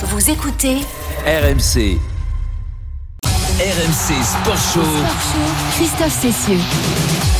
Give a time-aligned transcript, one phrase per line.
[0.00, 0.76] Vous écoutez
[1.26, 1.98] RMC.
[3.58, 4.86] RMC Sport Show.
[5.74, 6.60] Christophe Cessieux.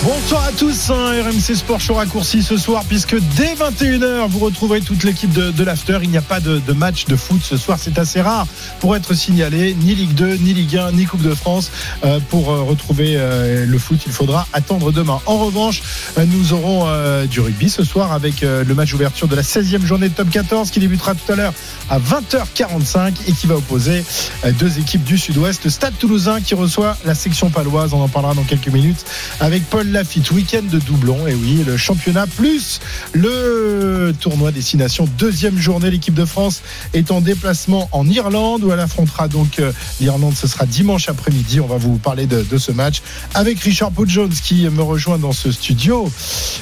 [0.05, 4.81] Bonsoir à tous, hein, RMC Sport Show raccourci ce soir puisque dès 21h vous retrouverez
[4.81, 5.99] toute l'équipe de, de l'After.
[6.03, 8.47] Il n'y a pas de, de match de foot ce soir, c'est assez rare
[8.79, 11.73] pour être signalé, ni Ligue 2, ni Ligue 1, ni Coupe de France.
[12.05, 15.21] Euh, pour euh, retrouver euh, le foot, il faudra attendre demain.
[15.27, 15.83] En revanche,
[16.17, 19.43] euh, nous aurons euh, du rugby ce soir avec euh, le match d'ouverture de la
[19.43, 21.53] 16e journée de top 14 qui débutera tout à l'heure
[21.91, 24.05] à 20h45 et qui va opposer
[24.45, 25.69] euh, deux équipes du Sud-Ouest.
[25.69, 29.05] Stade Toulousain qui reçoit la section paloise, on en parlera dans quelques minutes
[29.41, 30.31] avec Paul Lafitte.
[30.31, 32.81] Week-end de doublon, et oui, le championnat plus
[33.13, 35.07] le tournoi destination.
[35.19, 36.63] Deuxième journée, l'équipe de France
[36.95, 40.35] est en déplacement en Irlande où elle affrontera donc euh, l'Irlande.
[40.35, 41.61] Ce sera dimanche après-midi.
[41.61, 43.03] On va vous parler de, de ce match
[43.35, 46.11] avec Richard Jones qui me rejoint dans ce studio.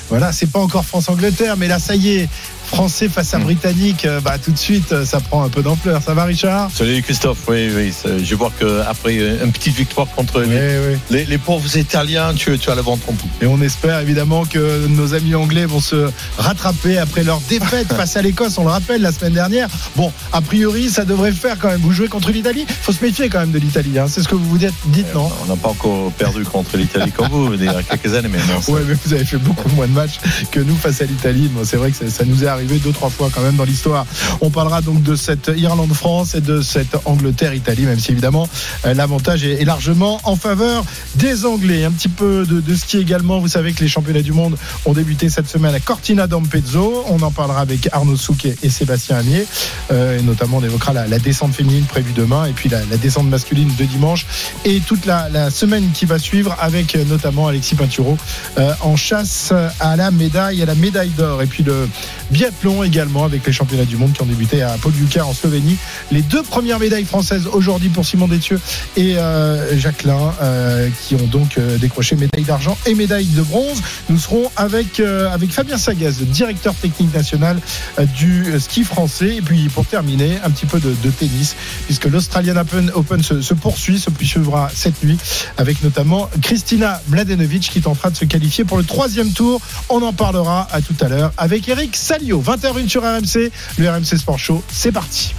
[0.09, 2.29] Voilà, c'est pas encore France-Angleterre, mais là, ça y est.
[2.67, 6.03] Français face à Britannique, euh, bah, tout de suite, euh, ça prend un peu d'ampleur.
[6.03, 6.69] Ça va, Richard?
[6.75, 7.93] Salut Christophe, oui, oui.
[8.25, 10.99] Je vois qu'après une petite victoire contre Oui, les, oui.
[11.11, 13.31] les, les pauvres Italiens, tu, tu as le ventre en poupe.
[13.43, 18.17] Et on espère évidemment que nos amis anglais vont se rattraper après leur défaite face
[18.17, 18.59] à l'Écosse.
[18.59, 19.69] On le rappelle la semaine dernière.
[19.97, 21.81] Bon, a priori, ça devrait faire quand même.
[21.81, 22.67] Vous jouez contre l'Italie?
[22.83, 23.99] Faut se méfier quand même de l'Italie.
[23.99, 24.07] hein.
[24.09, 25.31] C'est ce que vous vous dites, dites non?
[25.45, 28.61] On n'a pas encore perdu contre l'Italie comme vous, il y a quelques années maintenant.
[28.69, 30.19] Ouais, mais vous avez fait beaucoup moins de matchs
[30.51, 31.49] que nous face à l'Italie.
[31.53, 33.65] Bon, c'est vrai que ça, ça nous est arrivé deux, trois fois quand même dans
[33.65, 34.07] l'histoire.
[34.41, 38.49] On parlera donc de cette Irlande-France et de cette Angleterre-Italie, même si évidemment
[38.85, 38.95] euh,
[39.27, 40.85] l'avantage est, est largement en faveur
[41.17, 41.85] des Anglais.
[41.85, 43.41] Un petit peu de, ski également.
[43.41, 47.05] Vous savez que les championnats du monde ont débuté cette semaine à Cortina d'Ampezzo.
[47.09, 49.47] On en parlera avec Arnaud Souk et, Sébastien Amier.
[49.91, 53.71] Euh, et notamment, on évoquera la, descente féminine prévue demain et puis la, descente masculine
[53.79, 54.27] de dimanche
[54.65, 58.17] et toute la, la semaine qui va suivre avec euh, notamment Alexis Pinturo
[58.59, 61.43] euh, en chasse à la médaille, à la médaille d'or.
[61.43, 61.89] Et puis le
[62.31, 65.77] biathlon également avec les championnats du monde qui ont débuté à Podgorica en Slovénie.
[66.11, 68.61] Les deux premières médailles françaises aujourd'hui pour Simon Détieux
[68.97, 73.83] et euh, Jacqueline euh, qui ont donc euh, décroché médaille d'argent et médaille de bronze.
[74.09, 77.61] Nous serons avec, euh, avec Fabien Sagaz, directeur technique national
[77.99, 79.37] euh, du ski français.
[79.37, 82.57] Et puis pour terminer, un petit peu de, de tennis puisque l'Australian
[82.95, 85.19] Open, se, se poursuit, se poursuivra cette nuit
[85.57, 89.61] avec notamment Christina Mladenovic qui tentera de se qualifier pour le troisième tour.
[89.89, 92.41] On en parlera à tout à l'heure avec Eric Salio.
[92.41, 94.63] 20h01 sur RMC, le RMC Sport Show.
[94.69, 95.35] C'est parti.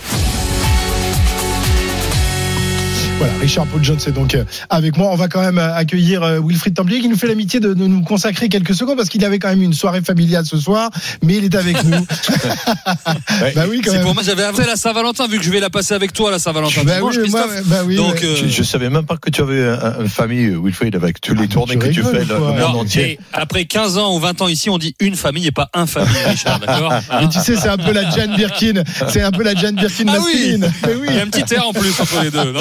[3.19, 5.09] Voilà, Richard Paul Jones est donc euh, avec moi.
[5.11, 8.01] On va quand même euh, accueillir euh, Wilfried Templier qui nous fait l'amitié de, nous
[8.03, 10.91] consacrer quelques secondes parce qu'il avait quand même une soirée familiale ce soir,
[11.23, 11.97] mais il est avec nous.
[13.55, 14.03] bah oui, quand C'est même.
[14.05, 16.37] pour moi, j'avais après la Saint-Valentin, vu que je vais la passer avec toi, la
[16.37, 16.83] Saint-Valentin.
[16.85, 17.17] Bah oui,
[17.65, 18.23] bah oui, Donc, ouais.
[18.23, 21.33] euh, Je, je savais même pas que tu avais un- une famille, Wilfried, avec tous
[21.33, 23.13] les Ah, tournées que tu fais le monde alors, entier.
[23.13, 25.87] et après 15 ans ou 20 ans ici, on dit une famille et pas un
[25.87, 28.83] famille, Richard, d'accord Et tu sais, c'est un peu la Jane Birkin.
[29.09, 30.23] C'est un peu la Jane Birkin Ah oui.
[30.59, 30.71] masculine.
[30.85, 31.07] Mais oui.
[31.09, 32.59] Il y a un petit air en plus entre les deux, non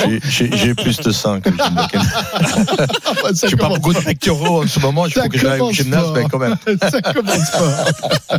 [0.55, 2.01] J'ai- plus de sang que Jim Birkin.
[3.35, 5.73] Ça J'ai pas beaucoup de pectoraux en ce moment, il Ça faut que j'aille au
[5.73, 6.57] gymnase, mais quand même.
[6.91, 8.39] Ça commence pas.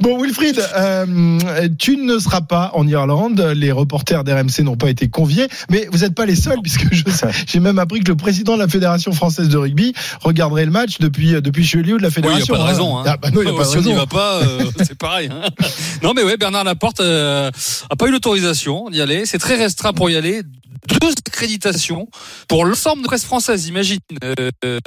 [0.00, 3.40] bon, Wilfried, euh, tu ne seras pas en Irlande.
[3.56, 7.02] Les reporters d'RMC n'ont pas été conviés, mais vous n'êtes pas les seuls, puisque je
[7.10, 10.70] sais- j'ai même appris que le président de la Fédération française de rugby regarderait le
[10.70, 12.54] match depuis, depuis Chelieu de la Oui, il n'y a Fédération.
[12.54, 12.98] pas de raison.
[12.98, 13.02] Hein.
[13.06, 13.96] Ah, bah non, il a pas de si on n'y raison.
[14.00, 15.30] va pas, euh, c'est pareil.
[15.32, 15.48] hein.
[16.02, 17.50] Non, mais ouais, Bernard Laporte euh,
[17.90, 19.26] a pas eu l'autorisation d'y aller.
[19.26, 20.42] C'est très restreint pour y aller.
[21.00, 22.08] Deux accréditations
[22.48, 23.98] pour l'ensemble de presse française, imagine.
[24.24, 24.78] Euh, euh,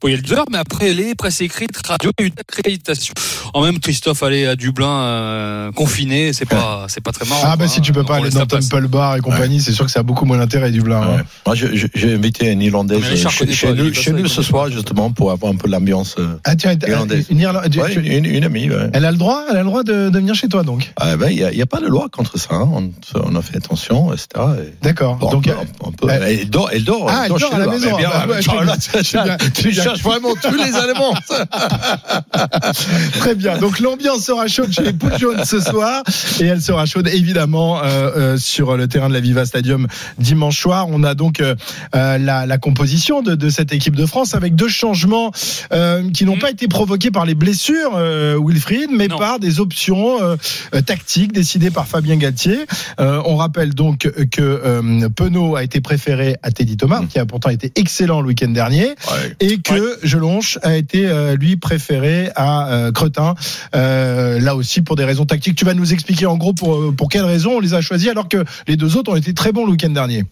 [0.00, 2.26] bon, il y a le leader, mais après les presse écrite, radio, il y a
[2.28, 3.14] eu une accréditation.
[3.54, 7.42] En même, Christophe aller à Dublin euh, confiné, c'est pas, c'est pas très marrant.
[7.44, 8.04] Ah, bah si tu peux hein.
[8.04, 8.46] pas On aller dans.
[8.46, 11.00] Temple Bar et compagnie, c'est sûr que ça a beaucoup moins d'intérêt, Dublin.
[11.02, 11.22] hein.
[11.46, 15.10] Moi, j'ai invité Mais Richard chez, chez pas, nous, chez nous ce connaît soir, justement,
[15.10, 16.16] pour avoir un peu l'ambiance.
[16.18, 17.26] euh, Ah, tiens, Irlandaise.
[17.30, 18.90] une Irla- tu- ouais, tu- une, une amie, ouais.
[18.92, 20.92] elle a le droit, elle a le droit de, de venir chez toi, donc.
[20.96, 22.48] Ah, ben, Il n'y a, il y a pas de loi contre ça.
[22.54, 22.68] hein.
[22.72, 22.90] On,
[23.24, 24.26] on a fait attention, etc.
[24.58, 25.16] Et- D'accord.
[25.16, 27.06] Bon, donc, on peut- on peut- elle- elle dort, elle dort.
[27.08, 27.90] Ah, elle dort chez à la maison.
[27.92, 28.34] Mais bien, Ah, bah,
[29.24, 31.14] bien, tu- cherches vraiment tous les éléments.
[33.18, 33.58] Très bien.
[33.58, 36.02] Donc l'ambiance sera chaude chez les Poules jaunes ce soir
[36.40, 37.82] et elle sera chaude évidemment euh,
[38.16, 39.86] euh, sur le terrain de la Viva Stadium
[40.18, 40.86] dimanche soir.
[40.90, 41.54] On a donc euh,
[41.92, 45.30] la, la composition de, de cette équipe de France avec deux changements
[45.72, 46.38] euh, qui n'ont Mm.
[46.38, 49.18] pas été provoqués par les blessures, euh, Wilfried, mais Non.
[49.18, 50.16] par des options
[50.86, 52.66] tactiques décidées par Fabien Galtier.
[53.00, 55.08] Euh, on rappelle donc que euh,
[55.56, 57.08] A été préféré à Teddy Thomas, Mm.
[57.08, 59.36] qui a pourtant été excellent le week-end dernier Ouais.
[59.40, 63.34] et que Jelonche a été euh, lui préféré à euh, Cretin
[63.74, 67.08] euh, là aussi pour des raisons tactiques tu vas nous expliquer en gros pour, pour
[67.08, 69.64] quelles raisons on les a choisis alors que les deux autres ont été très bons
[69.66, 70.24] le week-end dernier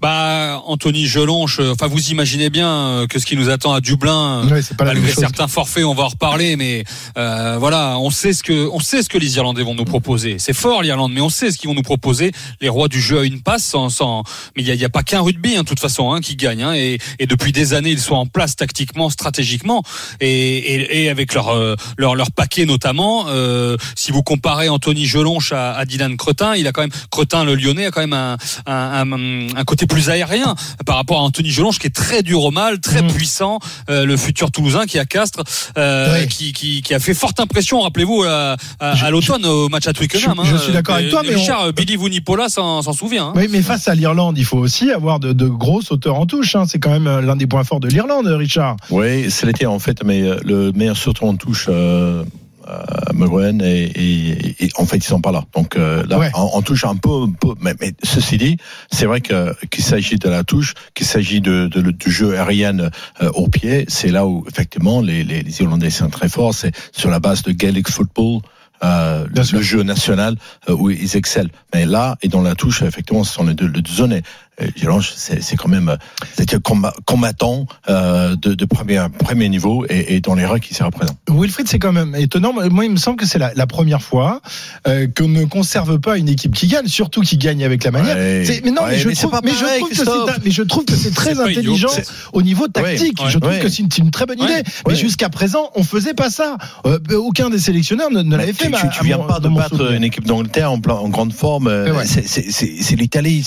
[0.00, 3.80] Bah, Anthony Gelonche, euh, enfin, vous imaginez bien euh, que ce qui nous attend à
[3.80, 5.20] Dublin, Ouais, c'est pas même malgré chose.
[5.20, 6.84] certains forfaits, on va en reparler, mais
[7.18, 10.36] euh, voilà, on sait ce que on sait ce que les Irlandais vont nous proposer.
[10.38, 12.32] C'est fort l'Irlande, mais on sait ce qu'ils vont nous proposer.
[12.60, 14.22] Les rois du jeu à une passe, sans, sans
[14.56, 16.62] mais il y a, a pas qu'un rugby, hein, de toute façon, hein, qui gagne.
[16.62, 19.82] Hein, et, et depuis des années, ils sont en place tactiquement, stratégiquement,
[20.20, 20.28] et,
[20.74, 23.26] et, et avec leur, euh, leur leur paquet notamment.
[23.28, 27.44] Euh, si vous comparez Anthony Gelonche à, à Dylan Cretin, il a quand même Cretin
[27.44, 28.36] le Lyonnais a quand même un,
[28.66, 30.54] un, un, un côté plus aérien
[30.86, 33.08] par rapport à Anthony Gelonche qui est très dur au mal, très Mm.
[33.08, 33.58] puissant,
[33.88, 35.42] euh, le futur Toulousain qui est à Castres,
[35.78, 39.92] euh, qui, qui, qui a fait forte impression, rappelez-vous, à, à, l'automne au match à
[39.92, 40.36] Twickenham.
[40.44, 43.28] je- je suis d'accord avec toi, mais Richard, euh, Billy Vunipola s'en s'en souvient.
[43.28, 43.32] hein.
[43.36, 46.54] Oui, mais face à l'Irlande, il faut aussi avoir de, de gros sauteurs en touche.
[46.56, 46.64] hein.
[46.68, 48.76] C'est quand même euh, l'un des points forts de l'Irlande, Richard.
[48.90, 52.24] Oui, c'est l'été en fait, mais euh, le meilleur sauteur en touche, euh,
[52.68, 52.82] euh,
[53.14, 55.44] McGowan, et, et, et en fait, ils sont pas là.
[55.54, 56.30] Donc euh, là, Ouais.
[56.34, 58.56] on, on touche un peu, un peu mais, mais ceci dit,
[58.90, 62.78] c'est vrai que qu'il s'agit de la touche, qu'il s'agit de, de, du jeu aérien
[62.78, 66.54] euh, au pied, c'est là où effectivement les, les, les Irlandais sont très forts.
[66.54, 68.40] C'est sur la base de Gaelic football.
[68.82, 70.36] Euh, le jeu national
[70.70, 71.50] euh, où ils excellent.
[71.74, 74.22] Mais là et dans la touche, effectivement, ce sont les deux, les deux zones.
[74.62, 75.96] Euh, Gélange, c'est quand même euh,
[76.36, 80.58] c'est un combat- combattant euh, de, de premier premier niveau et, et dans les rangs
[80.58, 81.18] qui s'est représenté.
[81.28, 82.52] Wilfried, c'est quand même étonnant.
[82.52, 84.40] Moi, il me semble que c'est la, la première fois
[84.86, 88.16] euh, qu'on ne conserve pas une équipe qui gagne, surtout qui gagne avec la manière.
[88.16, 88.60] Ouais.
[88.64, 90.38] Mais non, mais, je mais trouve, je que c'est, Christophe.
[90.44, 91.88] mais je trouve que c'est très intelligent
[92.32, 93.20] au niveau tactique.
[93.22, 93.60] Ouais, je trouve ouais.
[93.60, 94.70] que c'est une, très bonne Ouais, idée.
[94.88, 96.56] Mais jusqu'à présent, on faisait pas ça.
[96.86, 98.66] Euh, aucun des sélectionneurs ne, ne l'avait fait.
[98.66, 99.92] tu, bah, tu, viens mon- pas de battre souvenir.
[99.92, 101.70] une équipe d'Angleterre en, grande forme.
[102.04, 103.44] C'est l'Italie.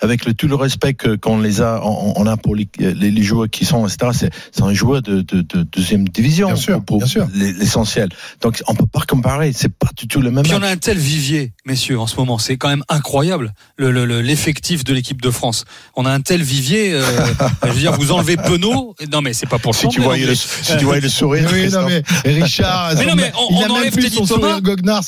[0.00, 3.22] Avec le, tout le respect qu'on les a, on, on a pour les, les, les
[3.22, 4.10] joueurs qui sont, etc.
[4.12, 6.46] C'est c'est un joueur de, de, de deuxième division.
[6.48, 7.02] Bien sûr, pour,
[7.34, 8.08] L'essentiel.
[8.40, 9.52] Donc on peut pas comparer.
[9.52, 10.44] C'est pas du tout le même.
[10.44, 12.38] Puis on a un tel vivier, messieurs, en ce moment.
[12.38, 15.64] C'est quand même incroyable, le- le- le- l'effectif de l'équipe de France.
[15.94, 16.92] On a un tel vivier.
[16.92, 17.02] euh,
[17.64, 18.94] je veux dire, vous enlevez Penaud.
[19.12, 21.48] Non, mais c'est pas pour Si tu voyais le, si tu voyais le sourire.
[21.52, 24.26] Oui, non, mais Richard, Mais non, mais on- il on a même enlève plus son
[24.26, 24.60] Thomas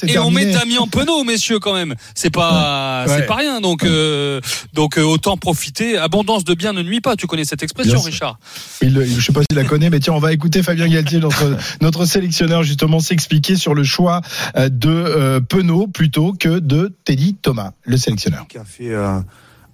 [0.06, 1.94] Et on met Damien Penaud, messieurs, quand même.
[2.14, 3.14] C'est pas, Ouais.
[3.16, 3.60] c'est pas rien.
[3.60, 4.40] Donc, euh,
[4.72, 5.98] donc euh, autant profiter.
[5.98, 7.16] Abondance de bien ne nuit pas.
[7.16, 8.00] Tu connais cette expression.
[8.00, 8.38] Richard
[8.80, 11.18] Il, il- je sais pas s'il la connaît, mais tiens, on va écouter Fabien Galtier,
[11.18, 14.20] notre, notre sélectionneur, justement, s'expliquer sur le choix
[14.56, 18.46] euh, de euh, Penaud plutôt que de Teddy Thomas, le sélectionneur.
[18.48, 19.18] qui a fait euh,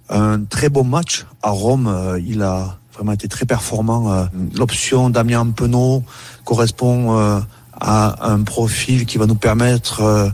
[0.09, 1.87] un très bon match à Rome.
[1.87, 4.11] Euh, il a vraiment été très performant.
[4.11, 4.25] Euh,
[4.55, 6.03] L'option Damien Penaud
[6.43, 7.39] correspond euh,
[7.79, 10.29] à un profil qui va nous permettre euh,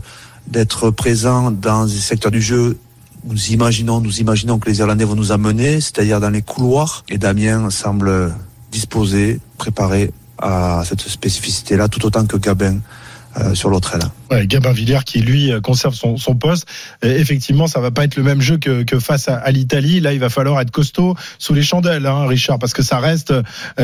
[0.46, 2.78] d'être présent dans les secteurs du jeu.
[3.24, 7.04] Nous imaginons, nous imaginons que les Irlandais vont nous amener, c'est-à-dire dans les couloirs.
[7.08, 8.34] Et Damien semble
[8.72, 12.78] disposé, préparé à cette spécificité-là, tout autant que Gabin
[13.38, 14.02] euh, sur l'autre aile.
[14.32, 16.66] Ouais, Gabin Villiers qui lui euh, conserve son, poste.
[17.02, 20.00] Effectivement, ça va pas être le même jeu que, face à, l'Italie.
[20.00, 23.30] Là, il va falloir être costaud sous les chandelles, hein, Richard, parce que ça reste
[23.30, 23.42] euh,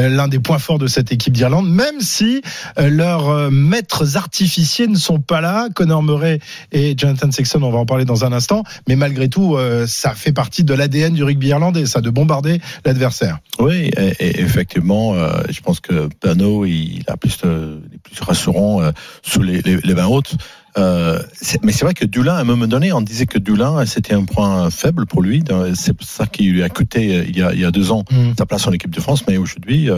[0.08, 2.40] l'un des points forts de cette équipe d'Irlande, même si
[2.78, 5.68] euh, leurs euh, maîtres artificiers ne sont pas là.
[5.74, 6.40] Connor Murray
[6.72, 8.64] et Jonathan Sexton, on va en parler dans un instant.
[8.88, 12.60] Mais malgré tout, euh, ça fait partie de l'ADN du rugby irlandais, ça, de bombarder
[12.84, 13.38] l'adversaire.
[13.58, 18.82] Oui, effectivement, euh, je pense que Pano, il a plus de, il est plus rassurant
[18.82, 18.90] euh,
[19.22, 19.62] sous les
[19.94, 20.37] mains hautes.
[20.76, 21.20] Euh,
[21.62, 24.24] mais c'est vrai que Dulin, à un moment donné, on disait que Dulin, c'était un
[24.24, 25.42] point faible pour lui.
[25.74, 28.04] C'est ça qui lui a coûté euh, il y a, il y a deux ans
[28.10, 28.32] Mm.
[28.38, 29.24] sa place en équipe de France.
[29.26, 29.88] Mais aujourd'hui,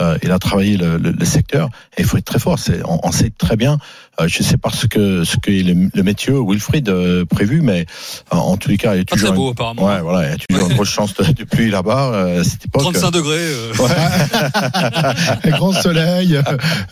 [0.00, 2.58] euh, euh, il a travaillé le, le, le secteur et il faut être très fort.
[2.58, 3.78] C'est, on, on sait très bien.
[4.20, 7.86] Euh, je sais pas ce que ce que le, le métier Wilfried euh, prévu, mais
[8.32, 9.84] euh, en tous les cas, il y a Pas toujours très beau, une- apparemment.
[9.86, 10.70] Ouais, voilà, il y a toujours Ouais.
[10.70, 12.10] une grosse chance de, depuis là-bas.
[12.14, 12.82] Euh, à cette époque.
[12.82, 13.36] 35 degrés.
[13.38, 13.72] euh.
[15.50, 16.36] Grand soleil.
[16.36, 16.42] euh,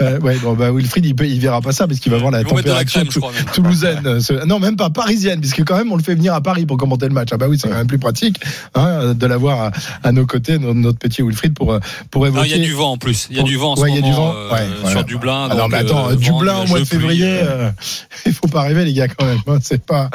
[0.03, 2.31] euh, ouais, bon, bah, Wilfried, il, peut- il verra pas ça parce qu'il va voir
[2.31, 3.33] la de la température crème, je crois.
[3.33, 3.45] même.
[3.55, 4.07] toulousaine.
[4.07, 6.67] euh, ce- Non, même pas parisienne, puisque quand même on le fait venir à Paris
[6.67, 7.29] pour commenter le match.
[7.33, 8.41] Ah bah oui, c'est quand même plus pratique
[8.75, 9.71] hein, de l'avoir à,
[10.03, 11.81] à nos côtés, no- notre petit Wilfried, pour, euh,
[12.11, 12.41] pour évoquer.
[12.41, 13.29] Non, il y a du vent en plus.
[13.31, 14.33] Il y a du vent en ce Ouais, il y a du vent.
[14.35, 14.91] euh, Ouais, voilà.
[14.97, 15.49] sur Dublin.
[15.51, 17.71] Ah non, donc, mais attends, euh, Dublin au mois de février, euh, euh,
[18.27, 19.39] il faut pas rêver les gars quand même.
[19.47, 20.09] hein, c'est pas,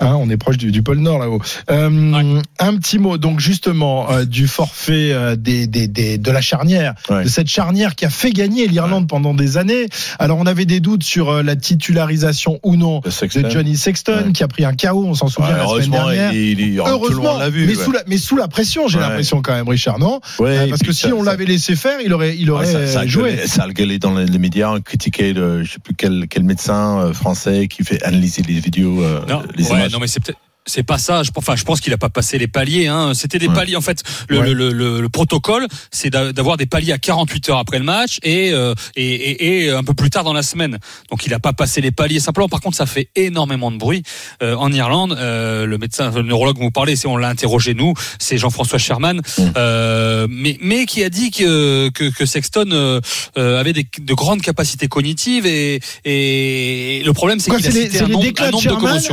[0.00, 1.40] hein, on est proche du, du pôle Nord là-haut.
[1.70, 2.42] Euh, Ouais.
[2.58, 6.94] Un petit mot donc justement euh, du forfait euh, des, des, des, de la charnière,
[7.10, 7.24] Ouais.
[7.24, 9.86] de cette charnière qui a fait gagner l'Irlande pendant des années.
[10.18, 13.42] Alors on avait des doutes sur euh, la titularisation ou non de Sexton.
[13.42, 14.32] de Johnny Sexton Ouais.
[14.32, 16.32] qui a pris un KO, on s'en Ouais, souvient la semaine heureusement, dernière.
[16.32, 17.66] il, il- tout le Heureusement, vu.
[17.66, 17.84] mais, ouais.
[17.84, 19.04] sous la, mais sous la pression, j'ai Ouais.
[19.04, 20.20] l'impression quand même, Richard, non?
[20.40, 23.00] Euh, Parce que si on l'avait laissé faire, il aurait, il Ouais, aurait ça, ça
[23.00, 23.30] a euh, joué.
[23.34, 26.26] gueulé, ça a gueulé dans les, les médias, on critiquait le, je sais plus quel,
[26.28, 29.92] quel médecin euh, français qui fait analyser les vidéos, euh, Non, les ouais, images.
[29.92, 30.38] non, mais c'est peut-être.
[30.66, 31.22] C'est pas ça.
[31.22, 32.86] Je, enfin, je pense qu'il a pas passé les paliers.
[32.86, 33.12] Hein.
[33.14, 33.54] C'était des Ouais.
[33.54, 33.76] paliers.
[33.76, 34.52] En fait, le, Ouais.
[34.54, 38.18] le, le, le protocole, c'est d'a- d'avoir des paliers à 48 heures après le match
[38.22, 40.78] et, euh, et, et, et un peu plus tard dans la semaine.
[41.10, 42.48] Donc, il a pas passé les paliers simplement.
[42.48, 44.02] Par contre, ça fait énormément de bruit
[44.42, 45.16] euh, en Irlande.
[45.18, 48.78] Euh, le médecin, le neurologue dont vous parlez, c'est on l'a interrogé nous, c'est Jean-François
[48.78, 49.22] Sherman,
[49.56, 53.00] euh, mais mais qui a dit que que, que Sexton euh,
[53.38, 58.00] euh, avait des, de grandes capacités cognitives et, et le problème c'est qu'il a cité
[58.00, 58.62] un nombre, un nombre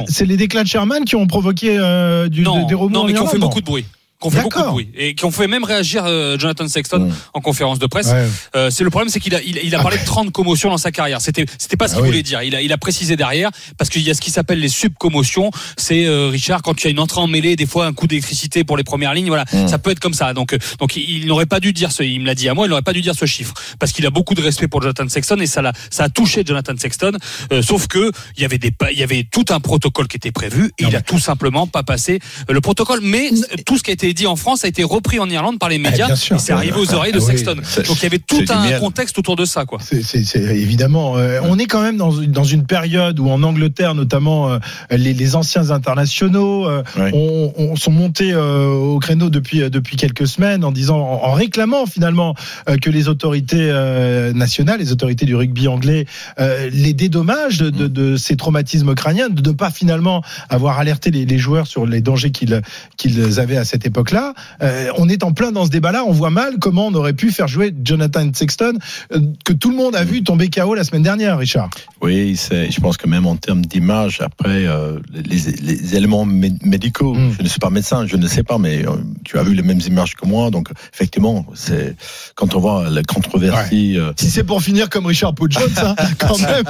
[0.05, 0.11] de.
[0.11, 3.13] C'est les déclats de Sherman qui ont provoqué euh, du, non, des remous non, mais
[3.13, 3.85] qui ont fait beaucoup de bruit.
[4.19, 7.11] Qui ont fait beaucoup de bruit et qui ont fait même réagir euh, Jonathan Sexton
[7.35, 8.07] en conférence de presse.
[8.07, 8.27] Ouais.
[8.55, 10.79] Euh, c'est le problème, c'est qu'il a, il, il a parlé de 30 commotions dans
[10.79, 11.21] sa carrière.
[11.21, 12.09] C'était, c'était pas ce Ah qu'il oui.
[12.09, 12.41] voulait dire.
[12.41, 15.51] Il a, il a précisé derrière parce qu'il y a ce qui s'appelle les subcommotions.
[15.77, 18.07] C'est euh, Richard quand il y a une entrée en mêlée, des fois un coup
[18.07, 19.27] d'électricité pour les premières lignes.
[19.27, 20.33] Voilà, ça peut être comme ça.
[20.33, 22.01] Donc, euh, donc il, n'aurait pas dû dire ce.
[22.01, 22.65] Il me l'a dit à moi.
[22.65, 25.07] Il n'aurait pas dû dire ce chiffre parce qu'il a beaucoup de respect pour Jonathan
[25.07, 27.11] Sexton et ça l'a, ça a touché Jonathan Sexton.
[27.53, 30.31] Euh, sauf que il y avait des, il y avait tout un protocole qui était
[30.31, 32.19] prévu et Non, il a tout simplement pas passé
[32.49, 32.99] euh, le protocole.
[33.03, 33.29] Mais
[33.65, 35.77] tout ce qui a été dit en France a été repris en Irlande par les
[35.77, 36.35] médias bien sûr.
[36.35, 37.27] et c'est arrivé aux oreilles de Ah oui.
[37.27, 37.55] Sexton.
[37.55, 39.79] Donc il y avait tout un contexte autour de ça, quoi.
[39.81, 41.17] C'est, évidemment.
[41.17, 44.59] euh, on est quand même dans, une- dans une période où en Angleterre, notamment, euh,
[44.91, 47.11] les, les anciens internationaux euh, Ouais.
[47.13, 51.25] ont, ont- sont montés euh, au créneau depuis euh, depuis quelques semaines en disant, en,
[51.27, 52.35] en réclamant finalement
[52.69, 56.05] euh, que les autorités euh, nationales, les autorités du rugby anglais,
[56.39, 61.11] euh, les dédommagent de, de, de ces traumatismes crâniens, de ne pas finalement avoir alerté
[61.11, 62.61] les, les joueurs sur les dangers qu'ils
[62.97, 64.33] qu'ils avaient à cette époque-là.
[64.61, 66.03] Euh, on est en plein dans ce débat-là.
[66.05, 68.73] On voit mal comment on aurait pu faire jouer Jonathan Sexton,
[69.13, 71.69] euh, que tout le monde a vu tomber KO la semaine dernière, Richard.
[72.01, 76.53] Oui, c'est, je pense que même en termes d'image, après, euh, les, les éléments mé-
[76.63, 77.33] médicaux, Mm.
[77.39, 78.91] je ne suis pas médecin, je ne sais pas, mais euh,
[79.25, 81.95] tu as vu les mêmes images que moi, donc effectivement, c'est
[82.35, 83.97] quand on voit la controversie.
[83.97, 86.63] euh, Si c'est pour finir comme Richard Paul Jones, hein, quand même.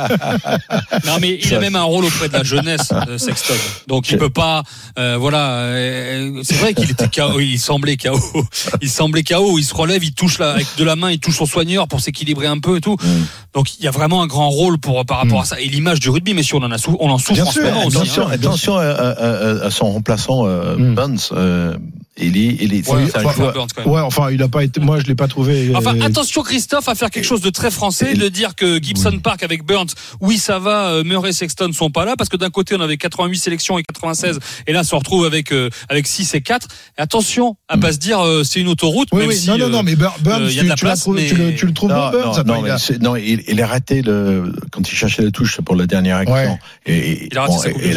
[1.06, 3.54] Non, mais il a même un rôle auprès de la jeunesse, euh, Sexton.
[3.88, 4.64] Donc il C'est- peut pas,
[4.98, 5.50] euh, voilà.
[5.62, 8.20] euh, c'est vrai qu'il était KO, il semblait KO,
[8.82, 9.58] il semblait KO.
[9.58, 12.00] Il se relève, il touche la, avec de la main, il touche son soigneur pour
[12.02, 12.96] s'équilibrer un peu et tout.
[13.02, 13.08] Mm.
[13.54, 15.60] Donc il y a vraiment un grand rôle pour par rapport à ça.
[15.60, 17.68] Et l'image du rugby, messieurs, on en a on en souffre Bien en sûr, ce
[17.68, 17.98] moment aussi.
[17.98, 18.32] Attention, hein.
[18.32, 20.96] attention à, à- à- à son remplaçant euh, Mm.
[20.96, 21.18] Burns.
[21.34, 21.78] euh,
[22.20, 23.94] il est, il est, Ouais, c'est un enfin, joueur- Burns, quand même.
[23.94, 24.80] Ouais, enfin, il a pas été.
[24.80, 25.72] Moi, je l'ai pas trouvé.
[25.76, 29.20] Enfin, euh, attention Christophe à faire quelque chose de très français, de dire que Gibson
[29.20, 29.88] Park avec Burns,
[30.22, 32.82] oui ça va, euh, Murray et Sexton sont pas là parce que d'un côté on
[32.82, 36.42] avait 88 sélections et 96 et là on se retrouve avec euh, avec 6 et
[36.42, 36.68] 4.
[36.98, 39.58] Et attention à pas se dire euh, c'est une autoroute Oui, même oui, si non,
[39.58, 41.66] non, euh, non, mais Bur- Burns, euh, tu, tu l'as place, trouvé- tu le, tu
[41.68, 44.90] le trouves Non, bon, Burns non, non, a- non, il, il a raté le quand
[44.90, 46.34] il cherchait la touche pour la dernière action.
[46.36, 46.60] Ouais.
[46.86, 47.42] Et, et- Il a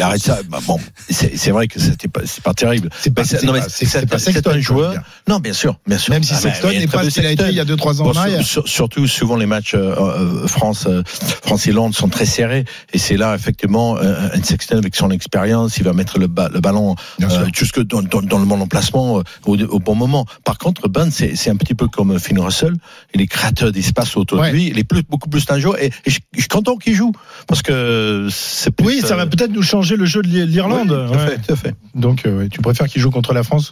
[0.07, 0.39] raté bon, ça.
[0.49, 2.89] Bah, bon, c'est c'est vrai que c'était pas, c'est pas terrible.
[2.99, 4.93] C'est pas- non, mais c'est pas Sexton, un joueur.
[5.27, 6.13] Non, bien sûr, bien sûr.
[6.13, 8.11] Même si Ah, Sexton n'est pas ce qu'il a été il y a 2-3 ans
[8.11, 12.65] Bon, sur- surtout, souvent les matchs euh, euh, France, euh, France Irlande sont très serrés,
[12.93, 16.49] et c'est là effectivement euh, un Sexton avec son expérience, il va mettre le, ba-
[16.53, 20.25] le ballon euh, jusque dans, dans, dans le bon emplacement euh, au, au bon moment.
[20.43, 22.73] Par contre, Ben, c'est un petit peu comme Finn Russell,
[23.13, 24.49] il est créateur d'espace autour Ouais.
[24.51, 26.93] de lui, il est plus, beaucoup plus un joueur, et, et je, suis content qu'il
[26.95, 27.11] joue
[27.47, 30.91] parce que c'est Oui, ça va euh, peut-être nous changer le jeu de l'I- l'Irlande.
[30.91, 31.29] oui, tout à Ouais.
[31.31, 31.75] fait, tout à fait.
[31.95, 33.71] Donc, euh, tu préfères qu'il joue contre la France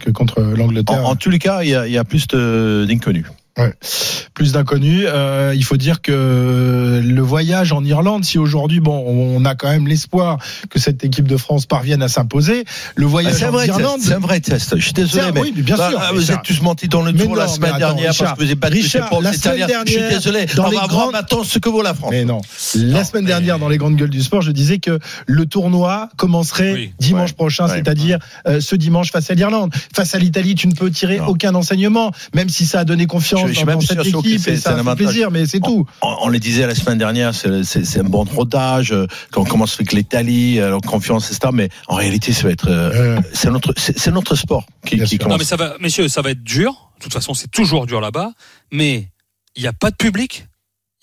[0.00, 1.06] que contre En, l'Angleterre.
[1.06, 2.84] En tous les cas, il y a, il y a plus de-
[4.34, 5.04] plus d'inconnus.
[5.06, 9.68] Euh, il faut dire que le voyage en Irlande, si aujourd'hui, bon, on a quand
[9.68, 10.38] même l'espoir
[10.70, 12.64] que cette équipe de France parvienne à s'imposer,
[12.96, 13.96] le Ah, voyage C'est un en vrai Irlande.
[13.96, 14.06] test.
[14.08, 14.76] C'est un vrai test.
[14.76, 16.00] Je suis désolé, mais oui, bien Bah, sûr.
[16.02, 18.44] ah, vous êtes tous mentis dans le tour la semaine attends, dernière Richard, parce que
[18.44, 19.66] vous avez battu Richard, la semaine Italiens.
[19.86, 20.46] Je suis dernière, désolé.
[20.56, 22.10] dans On les va grandes- voir maintenant ce que vaut la France.
[22.10, 22.40] Mais non.
[22.74, 25.46] La Non, semaine mais- dernière, dans les grandes gueules du sport, je disais que le
[25.46, 26.92] tournoi commencerait Oui.
[26.98, 27.34] dimanche Ouais.
[27.36, 27.74] prochain, Ouais.
[27.76, 28.18] c'est-à-dire
[28.48, 29.72] euh, ce dimanche face à l'Irlande.
[29.94, 31.26] Face à l'Italie, tu ne peux tirer Non.
[31.28, 34.76] aucun enseignement, même si ça a donné confiance Je- dans, dans cette équipe et ça
[34.82, 35.86] fait plaisir, mais c'est tout.
[36.02, 38.92] On, on le disait la semaine dernière, c'est un bon rodage.
[38.92, 41.50] euh, Quand on commence avec l'Italie, euh, confiance, etc.
[41.52, 42.68] Mais en réalité, ça va être.
[42.70, 45.18] euh, C'est notre, c'est notre sport qui, qui sûr.
[45.18, 45.38] Non commence.
[45.38, 46.72] mais ça va, messieurs, ça va être dur.
[46.98, 48.30] De toute façon, c'est toujours dur là-bas.
[48.72, 49.08] Mais
[49.56, 50.46] il n'y a pas de public.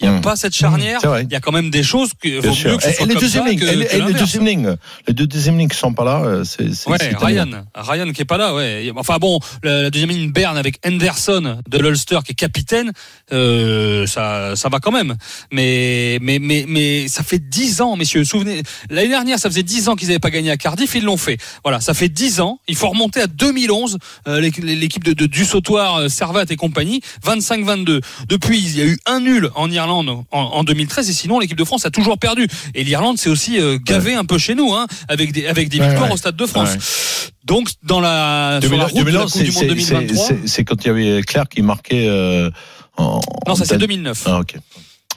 [0.01, 0.21] Il n'y a Mmh.
[0.21, 0.99] pas cette charnière.
[1.01, 1.23] Vrai.
[1.23, 3.13] Il y a quand même des choses que vaut mieux que ce soit et les
[3.15, 4.75] comme ça que- et les- que et les deuxièmes lignes,
[5.07, 7.47] les deux qui sont pas là, euh, c'est Ouais, Ryan.
[7.75, 8.91] Ryan qui est pas là, ouais.
[8.95, 12.91] Enfin bon, la, la deuxième ligne Berne avec Henderson de l'Ulster qui est capitaine,
[13.31, 15.15] euh, ça, ça va quand même.
[15.51, 18.23] Mais, mais, mais, mais ça fait dix ans, messieurs.
[18.23, 21.17] Souvenez, l'année dernière, ça faisait dix ans qu'ils n'avaient pas gagné à Cardiff, ils l'ont
[21.17, 21.37] fait.
[21.63, 22.59] Voilà, ça fait dix ans.
[22.67, 26.55] Il faut remonter à 2011, euh, l'équipe l'équipe de, de du Sautoir, euh, Servat et
[26.55, 28.01] compagnie, 25-22.
[28.29, 31.57] Depuis, il y a eu un nul en Irlande en, en 2013 et sinon l'équipe
[31.57, 32.47] de France a toujours perdu.
[32.75, 35.79] Et l'Irlande s'est aussi euh, gavé un peu chez nous, hein, avec des, avec des
[35.79, 36.13] Ouais, victoires ouais.
[36.13, 37.31] au Stade de France.
[37.45, 40.27] Donc dans la, sur la 2011, route de la 2011, Coupe du Monde c'est- 2023.
[40.45, 42.07] c'est- quand il y avait Claire qui marquait.
[42.07, 42.49] euh,
[42.97, 43.79] en, Non, en ça c'est tête.
[43.79, 44.23] 2009.
[44.25, 44.55] Ah, ok.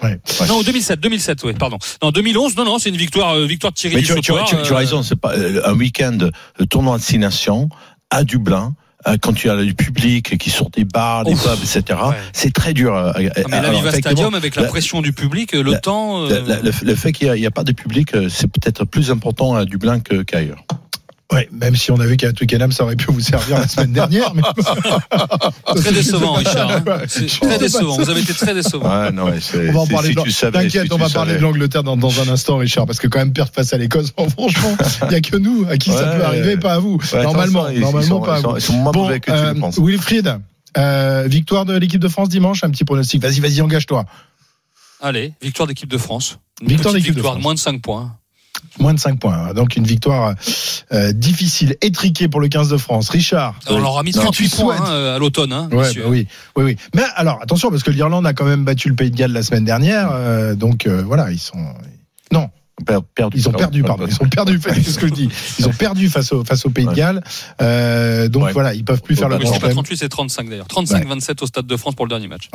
[0.03, 0.19] Ouais.
[0.49, 1.79] Non, 2007, 2007, oui, pardon.
[2.03, 4.23] Non, 2011, non, non, c'est une victoire, euh, victoire de Thierry Mais tu, tu, tu-
[4.23, 6.33] tu as euh, raison, c'est pas euh, un week-end de
[6.69, 7.69] tournoi de six nations
[8.11, 8.75] à Dublin.
[9.07, 11.43] Euh, Quand tu as du public qui sort des bars, des Ouf.
[11.45, 12.17] pubs, etc., Ouais.
[12.33, 12.95] c'est très dur.
[12.95, 13.19] euh, Ah,
[13.49, 16.27] mais alors, la Viva Stadium avec la, la- pression du public, le la- temps.
[16.27, 19.11] le, euh, le- le fait qu'il n'y a, pas de public, euh, c'est peut-être plus
[19.11, 20.65] important à Dublin qu'ailleurs.
[21.33, 23.93] Ouais, même si on a vu qu'à Twickenham, ça aurait pu vous servir la semaine
[23.93, 24.35] dernière.
[24.35, 24.43] Mais...
[25.81, 26.71] Très décevant, Richard.
[26.71, 26.85] hein.
[27.41, 27.97] Très décevant.
[27.97, 29.11] Vous avez été très décevant.
[29.11, 30.11] Non, On va en parler.
[30.11, 31.39] si de tu savais, T'inquiète, si on tu va parler savais.
[31.39, 34.13] de l'Angleterre dans, dans un instant, Richard, parce que quand même perdre face à l'Écosse,
[34.37, 36.99] franchement, il n'y a que nous à qui ça peut arriver, pas à vous.
[37.13, 38.57] Ouais, normalement, ils- normalement ils sont, pas à ils sont- vous.
[38.59, 39.79] ils sont moins Bon, mauvais que tu euh, penses.
[39.79, 40.39] Wilfried,
[40.77, 43.23] euh, victoire de l'équipe de France dimanche, un petit pronostic.
[43.23, 44.05] Vas-y, vas-y, engage-toi.
[45.01, 46.39] Allez, victoire d'équipe de France.
[46.61, 47.43] Une Victoire d'équipe de victoire, France.
[47.43, 48.17] moins de 5 points.
[48.81, 49.55] Moins de 5 points.
[49.55, 50.35] Donc une victoire
[50.93, 53.09] euh, difficile, étriquée pour le 15 de France.
[53.09, 53.55] Richard.
[53.69, 56.27] On leur a mis Non, 38 tu points hein, à l'automne, hein, Ouais, bah oui,
[56.57, 56.77] oui, oui.
[56.95, 59.43] Mais alors, attention, parce que l'Irlande a quand même battu le Pays de Galles la
[59.45, 60.11] semaine dernière.
[60.13, 61.59] euh, donc euh, voilà, ils sont.
[62.33, 62.51] Non,
[62.85, 63.39] Per- perdu.
[63.39, 64.07] ils ont perdu, pardon.
[64.09, 65.29] Ils ont perdu, c'est ce que je dis.
[65.61, 66.97] Ils ont perdu face au, face au Pays de Ouais.
[66.97, 67.23] Galles.
[67.63, 68.53] Euh, donc Ouais.
[68.53, 69.75] voilà, ils peuvent plus faire le grand c'est pas chelem.
[69.75, 70.67] 38, c'est 35 d'ailleurs.
[70.67, 72.51] 35-27 au Stade de France pour le dernier match.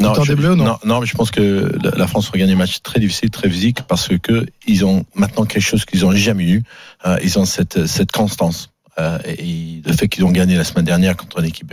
[0.00, 2.56] Non, je- des Bleus, non non, mais je pense que la- France va gagner un
[2.56, 6.48] match très difficile, très physique, parce que ils ont maintenant quelque chose qu'ils n'ont jamais
[6.48, 6.62] eu.
[7.06, 8.70] Euh, ils ont cette, cette constance.
[8.98, 11.72] Euh, et le fait qu'ils ont gagné la semaine dernière contre une équipe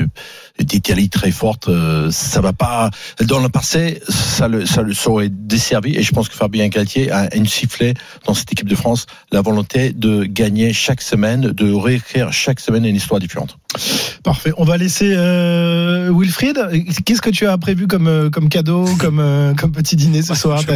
[0.59, 2.89] d'Italie très forte, euh, ça va pas.
[3.21, 5.95] Dans le passé, ça le, ça le saurait desservi.
[5.95, 7.93] Et je pense que Fabien Galtier a une sifflet
[8.25, 12.85] dans cette équipe de France la volonté de gagner chaque semaine, de réécrire chaque semaine
[12.85, 13.57] une histoire différente.
[14.23, 14.51] Parfait.
[14.57, 16.57] On va laisser euh, Wilfried.
[17.05, 20.33] Qu'est-ce que tu as prévu comme, euh, comme cadeau, comme, euh, comme petit dîner ce
[20.35, 20.61] soir?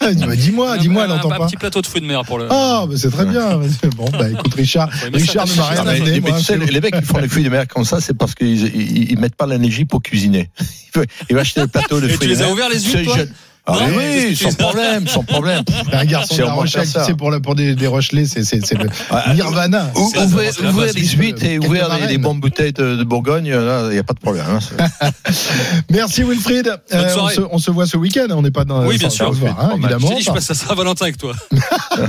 [0.00, 1.46] Bah, Dis-moi, dis-moi, Un- elle un, n'entend un pas.
[1.46, 2.46] petit plateau de fruits de mer pour le.
[2.50, 3.60] Ah, bah, c'est très bien.
[3.96, 6.10] Bon, bah écoute, Richard, Richard ne ça, m'a ça, rien ça, amené.
[6.12, 7.84] mais, moi, tu sais, c'est- les les mecs qui font les fruits de mer comme
[7.84, 10.50] ça, c'est parce qu'ils ils, ils mettent pas l'énergie pour cuisiner.
[10.60, 12.52] Il va- Il va acheter le plateau de Et fruits tu de les as mer.
[12.52, 13.16] ouverts les yeux, toi.
[13.66, 15.62] Ah oui, c'est- sans problème, sans problème.
[15.92, 18.76] Un garçon C'est de la Rochelle, sais, pour, pour des, des Rochelais, c'est c'est- c'est
[18.76, 19.90] le Ah, nirvana.
[19.94, 22.08] C'est Ouvrez, c'est ouvrez les huîtres et des, marraines.
[22.08, 24.44] des bonnes bouteilles de, de Bourgogne, là, il n'y a pas de problème.
[24.50, 24.58] hein.
[24.60, 26.68] C'est- Merci Wilfried.
[26.68, 27.34] Euh, on, soirée.
[27.36, 28.26] se, on se voit ce week-end.
[28.30, 28.84] On n'est pas dans.
[28.86, 29.32] Oui, bien sûr.
[29.32, 30.08] voir, hein, Je évidemment.
[30.10, 31.32] Je dis, je passe à Saint-Valentin avec toi.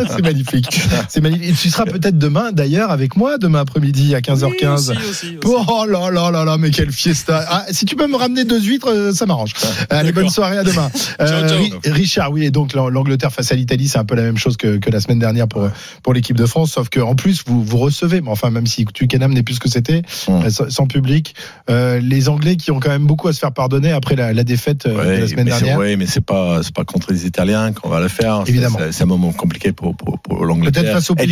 [0.09, 0.81] c'est magnifique.
[1.07, 1.49] C'est magnifique.
[1.49, 4.91] Et tu seras peut-être demain, d'ailleurs, avec moi, demain après-midi à 15h15.
[4.91, 5.65] Oui, aussi, aussi, aussi.
[5.69, 7.45] Oh là là là là, mais quelle fiesta.
[7.49, 9.51] Ah, si tu peux me ramener deux huîtres, euh, ça m'arrange.
[9.89, 10.89] Allez, bonne soirée, à demain.
[11.21, 11.44] Euh,
[11.85, 14.57] Richard, oui, et donc l'Ang- l'Angleterre face à l'Italie, c'est un peu la même chose
[14.57, 15.69] que, que la semaine dernière pour,
[16.03, 19.33] pour l'équipe de France, sauf qu'en plus, vous, vous recevez, mais enfin, même si Twickenham
[19.33, 21.35] n'est plus ce que c'était, euh, sans, public,
[21.69, 24.43] euh, les Anglais qui ont quand même beaucoup à se faire pardonner après la, la
[24.43, 25.77] défaite euh, de la semaine dernière.
[25.77, 28.43] ouais, mais c'est pas, pas contre les Italiens qu'on va le faire.
[28.47, 28.79] Évidemment.
[28.91, 30.83] C'est un moment compliqué pour, pour, pour l'Angleterre.
[30.83, 31.25] Peut-être face au Pays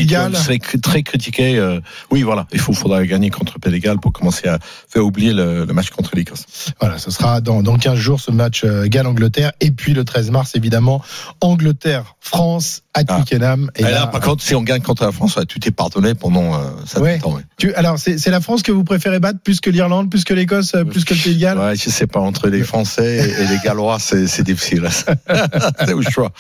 [0.60, 1.58] très, très critiquée.
[1.58, 1.80] euh,
[2.12, 2.48] oui, voilà.
[2.54, 6.16] Il faut, faudra gagner contre Pays pour commencer à faire oublier le, le match contre
[6.16, 6.46] l'Écosse.
[6.80, 9.52] Voilà, ce sera dans, dans 15 jours ce match euh, Galles-Angleterre.
[9.62, 11.02] Et puis le 13 mars, évidemment,
[11.42, 13.16] Angleterre-France à Ah.
[13.16, 13.70] Twickenham.
[13.76, 16.60] Et là, par contre, si on gagne contre la France, tout est pardonné pendant euh,
[16.86, 17.20] ça Ouais.
[17.58, 20.74] tu, alors, c'est la France que vous préférez battre plus que l'Irlande, plus que l'Écosse,
[20.76, 21.58] euh, plus que le Pays de Galles?
[21.58, 24.88] Ouais, je sais pas, entre les Français et les Gallois, c'est difficile.
[25.86, 26.32] c'est au choix.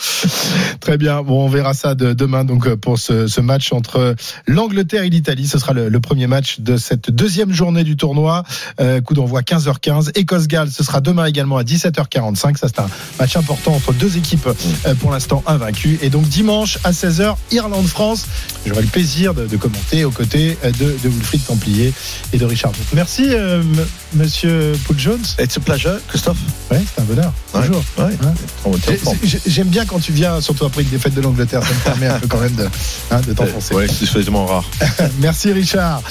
[0.79, 1.21] Très bien.
[1.23, 4.15] Bon, on verra ça de, demain donc euh, pour ce, ce match entre
[4.47, 5.47] l'Angleterre et l'Italie.
[5.47, 8.43] Ce sera le, le premier match de cette deuxième journée du tournoi.
[8.79, 10.11] Euh, coup d'envoi 15h15.
[10.15, 12.57] Écosse-Galles, ce sera demain également à 17h45.
[12.57, 12.87] Ça, c'est un
[13.19, 14.47] match important entre deux équipes
[14.85, 15.97] euh, pour l'instant invaincues.
[16.01, 16.42] Et donc dimanche
[16.84, 18.25] à 16h, Irlande-France.
[18.65, 21.93] J'aurai le plaisir de, commenter aux côtés euh, de, de Wilfried Templier
[22.34, 22.73] et de Richard.
[22.93, 23.63] Merci, euh,
[24.13, 25.23] monsieur Paul Jones.
[25.39, 26.39] It's a pleasure, Christophe.
[26.73, 27.31] Ouais, c'est un bonheur.
[27.53, 27.83] Bonjour.
[27.99, 28.17] Ouais.
[28.25, 28.33] Hein
[29.45, 32.17] J'aime bien quand tu viens, surtout après une défaite de l'Angleterre, ça me permet un
[32.17, 32.67] peu quand même de,
[33.12, 33.75] hein, de t'enfoncer.
[33.75, 34.63] Ouais, c'est suffisamment rare.
[35.19, 36.01] Merci Richard.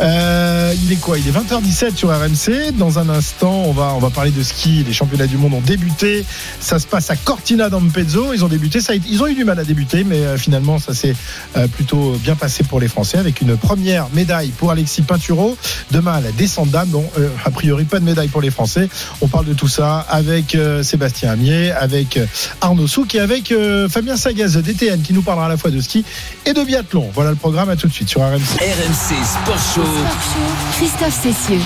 [0.00, 1.18] Euh, il est quoi?
[1.18, 2.70] Il est 20h17 sur RMC.
[2.78, 4.84] Dans un instant, on va, on va parler de ski.
[4.86, 6.24] Les championnats du monde ont débuté.
[6.60, 8.32] Ça se passe à Cortina d'Ampezzo.
[8.32, 8.80] Ils ont débuté.
[8.80, 11.16] Ça, ils ont eu du mal à débuter, mais euh, finalement, ça s'est
[11.56, 15.56] euh, plutôt bien passé pour les Français avec une première médaille pour Alexis Pinturo.
[15.90, 16.90] Demain, à la descente d'âme.
[16.90, 18.88] Bon, euh, a priori, pas de médaille pour les Français.
[19.20, 22.26] On parle de tout ça avec euh, Sébastien Amier, avec euh,
[22.60, 25.70] Arnaud Souk et avec euh, Fabien Sagaz de DTN qui nous parlera à la fois
[25.70, 26.04] de ski
[26.44, 27.10] et de biathlon.
[27.14, 27.70] Voilà le programme.
[27.70, 28.36] À tout de suite sur RMC.
[28.36, 29.82] RMC Sport Show.
[29.82, 31.60] Sport Show, Christophe Cessieux.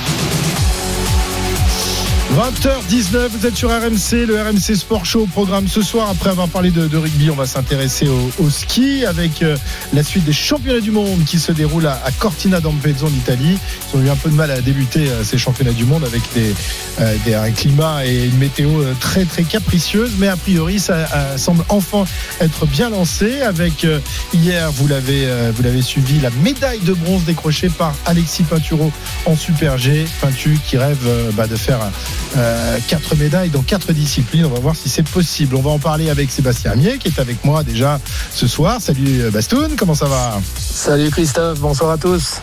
[2.35, 6.11] 20h19, vous êtes sur RMC, le RMC Sport Show au programme ce soir.
[6.11, 9.57] Après avoir parlé de, de rugby, on va s'intéresser au, ski avec euh,
[9.95, 13.57] la suite des championnats du monde qui se déroulent à, Cortina d'Ampezzo en Italie.
[13.95, 16.21] Ils ont eu un peu de mal à débuter euh, ces championnats du monde avec
[16.35, 16.53] des,
[17.01, 21.07] euh, des- un climat et une météo très très capricieuse, mais a priori ça
[21.39, 22.05] semble enfin
[22.41, 23.41] être bien lancé.
[23.43, 23.87] Avec
[24.35, 28.91] hier, vous l'avez vous l'avez suivi, la médaille de bronze décrochée par Alexis Pinturo
[29.27, 30.07] en Super G.
[30.21, 30.99] Pintu qui rêve
[31.35, 31.81] bah, de faire
[32.37, 34.45] euh, quatre médailles dans quatre disciplines.
[34.45, 35.57] On va voir si c'est possible.
[35.57, 38.01] On va en parler avec Sébastien Amier qui est avec moi déjà
[38.33, 38.81] ce soir.
[38.81, 42.41] Salut euh, Bastoun, comment ça va Salut Christophe, bonsoir à tous.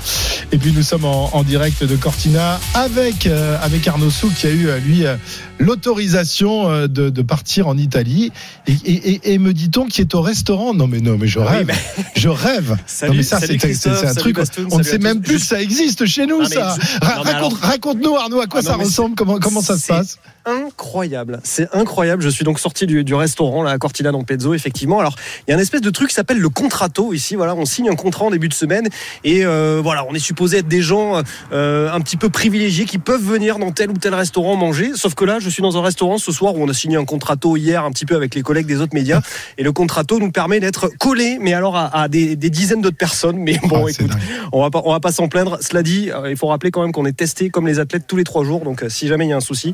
[0.51, 4.47] Et puis nous sommes en, en direct de Cortina avec, euh, avec Arnaud Souk qui
[4.47, 5.15] a eu euh, lui euh,
[5.59, 8.31] l'autorisation euh, de, de partir en Italie.
[8.67, 10.73] Et, et- et- et me dit-on qui est au restaurant?
[10.73, 11.71] Non mais non mais je Ah rêve,
[12.15, 12.77] je rêve.
[12.85, 14.35] Salut, non mais ça c'est un truc.
[14.35, 16.75] Bastoun, on ne sait même plus que ça existe chez nous Non, ça.
[17.01, 20.17] raconte-nous Arnaud à quoi Ah, ça ressemble, comment comment ça se passe?
[20.45, 22.21] Incroyable, c'est incroyable.
[22.21, 24.99] Je suis donc sorti du, du restaurant là, à Cortina dans Pezzo, effectivement.
[24.99, 25.15] Alors,
[25.47, 27.35] il y a une espèce de truc qui s'appelle le contrato ici.
[27.35, 28.89] Voilà, on signe un contrat en début de semaine
[29.23, 31.21] et euh, voilà, on est supposé être des gens
[31.53, 34.91] euh, un petit peu privilégiés qui peuvent venir dans tel ou tel restaurant manger.
[34.95, 37.05] Sauf que là, je suis dans un restaurant ce soir où on a signé un
[37.05, 39.21] contrato hier un petit peu avec les collègues des autres médias
[39.57, 42.97] et le contrato nous permet d'être collés, mais alors à, à des, des dizaines d'autres
[42.97, 43.37] personnes.
[43.37, 44.11] Mais bon, Ah, écoute,
[44.51, 45.57] on va pas, on va pas s'en plaindre.
[45.61, 48.17] Cela dit, euh, il faut rappeler quand même qu'on est testé comme les athlètes tous
[48.17, 48.61] les trois jours.
[48.61, 49.71] Donc, si jamais il y a un souci,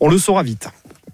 [0.00, 0.68] on le saura vite.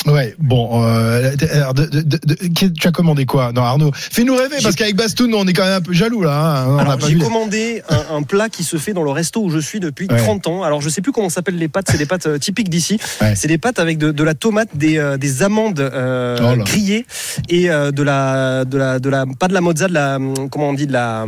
[0.06, 3.50] Ouais, bon, euh, alors, de- de- de- de- tu as commandé quoi?
[3.52, 6.64] Non, Arnaud, fais-nous rêver parce qu'avec Bastoun, on est quand même un peu jaloux là.
[6.68, 6.96] hein.
[7.08, 10.06] J'ai commandé un, un plat qui se fait dans le resto où je suis depuis
[10.08, 10.18] Ouais.
[10.18, 10.62] 30 ans.
[10.62, 13.00] Alors je sais plus comment s'appellent les pâtes, c'est des pâtes euh, typiques d'ici.
[13.20, 13.34] Ouais.
[13.34, 17.04] C'est des pâtes avec de, de la tomate, des, euh, des amandes euh, Oh grillées
[17.48, 20.18] et euh, de la de la de la pas de la mozza, de la
[20.52, 21.26] comment on dit de la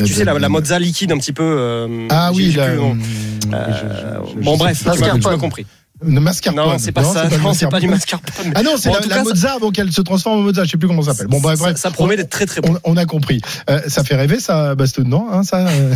[0.00, 1.44] tu sais la, la mozza liquide un petit peu.
[1.44, 2.94] euh, Ah oui, la- plus Euh,
[3.68, 5.66] je- je- je- bon je bref, tu m'as compris.
[6.02, 6.64] Le mascarpone.
[6.64, 7.24] Non, c'est pas ça.
[7.28, 8.52] le Non, c'est pas du mascarpone.
[8.54, 10.64] Ah non, c'est Bon, la, la cas, ça- mozza avant qu'elle se transforme en mozza.
[10.64, 11.26] Je sais plus comment ça s'appelle.
[11.28, 11.76] Bon, bref, ça, bref.
[11.76, 12.76] ça promet d'être très très bon.
[12.84, 13.40] On, on a compris.
[13.68, 15.94] Euh, ça fait rêver, ça, Bastoun, non hein, ça, euh,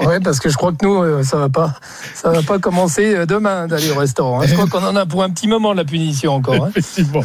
[0.06, 1.74] Ouais, parce que je crois que nous, euh, ça va pas,
[2.14, 4.40] ça va pas commencer demain d'aller au restaurant.
[4.40, 4.46] hein.
[4.48, 6.64] Je crois qu'on en a pour un petit moment la punition encore.
[6.64, 6.70] hein.
[6.76, 7.24] Effectivement.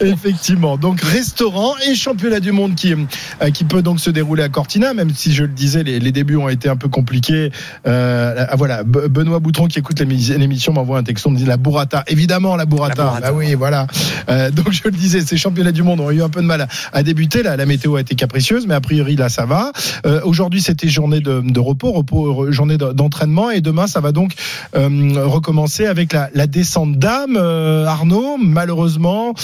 [0.00, 0.76] Effectivement.
[0.76, 4.94] Donc, restaurant et championnat du monde qui, euh, qui peut donc se dérouler à Cortina,
[4.94, 7.50] même si je le disais, les, les débuts ont été un peu compliqués.
[7.84, 8.82] Voilà.
[8.84, 12.02] Be- Benoît Boutron qui écoute l'émi- l'émission m'envoie un texto, me dit la burrata.
[12.06, 12.94] Évidemment, la burrata.
[13.04, 13.30] La burrata.
[13.30, 13.86] Bah oui, voilà.
[14.30, 16.62] Euh, donc, je le disais, ces championnats du monde ont eu un peu de mal
[16.62, 17.42] à, à débuter.
[17.42, 19.70] Là, la météo a été capricieuse, mais a priori, là, ça va.
[20.06, 24.12] Euh, Aujourd'hui, c'était journée de, de repos, repos, journée de- d'entraînement, et demain, ça va
[24.12, 24.32] donc
[24.74, 24.88] euh,
[25.26, 27.36] recommencer avec la, la descente d'âme.
[27.36, 29.34] Arnaud, malheureusement,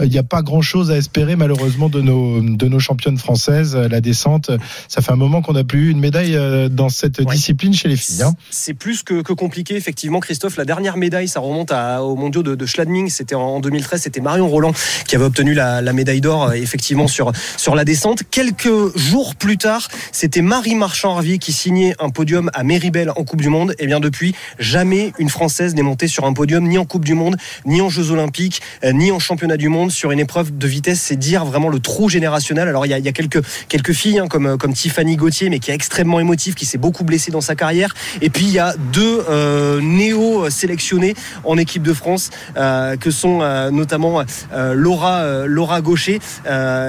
[0.00, 3.74] il n'y a pas grand-chose à espérer, malheureusement, de nos, de nos championnes françaises.
[3.74, 4.50] La descente,
[4.88, 6.38] ça fait un moment qu'on n'a plus eu une médaille
[6.70, 7.34] dans cette Ouais.
[7.34, 8.22] discipline chez les filles.
[8.22, 8.34] hein.
[8.50, 10.56] C'est plus que, que compliqué, effectivement, Christophe.
[10.58, 13.08] La dernière médaille, ça remonte à, aux mondiaux de, de Schladming.
[13.08, 14.02] C'était en, en 2013.
[14.02, 14.72] C'était Marion Roland
[15.06, 18.22] qui avait obtenu la, médaille d'or, euh, effectivement, sur, sur la descente.
[18.30, 23.40] Quelques jours plus tard, c'était Marie Marchand-Ravier qui signait un podium à Méribel en Coupe
[23.40, 23.74] du Monde.
[23.78, 27.14] Et bien depuis, jamais une Française n'est montée sur un podium, ni en Coupe du
[27.14, 30.66] Monde, ni en Jeux Olympiques, euh, ni en Championnat du Monde sur une épreuve de
[30.66, 31.00] vitesse.
[31.00, 32.68] C'est dire vraiment le trou générationnel.
[32.68, 35.74] Alors il y a, quelques, quelques filles hein, comme, comme Tiffany Gauthier, mais qui est
[35.74, 37.94] extrêmement émotive, qui s'est beaucoup blessée dans sa carrière.
[38.20, 41.14] Et puis il y a deux euh, néo-sélectionnés
[41.46, 46.20] en équipe de France, euh, que sont euh, notamment euh, Laura, Laura Gaucher,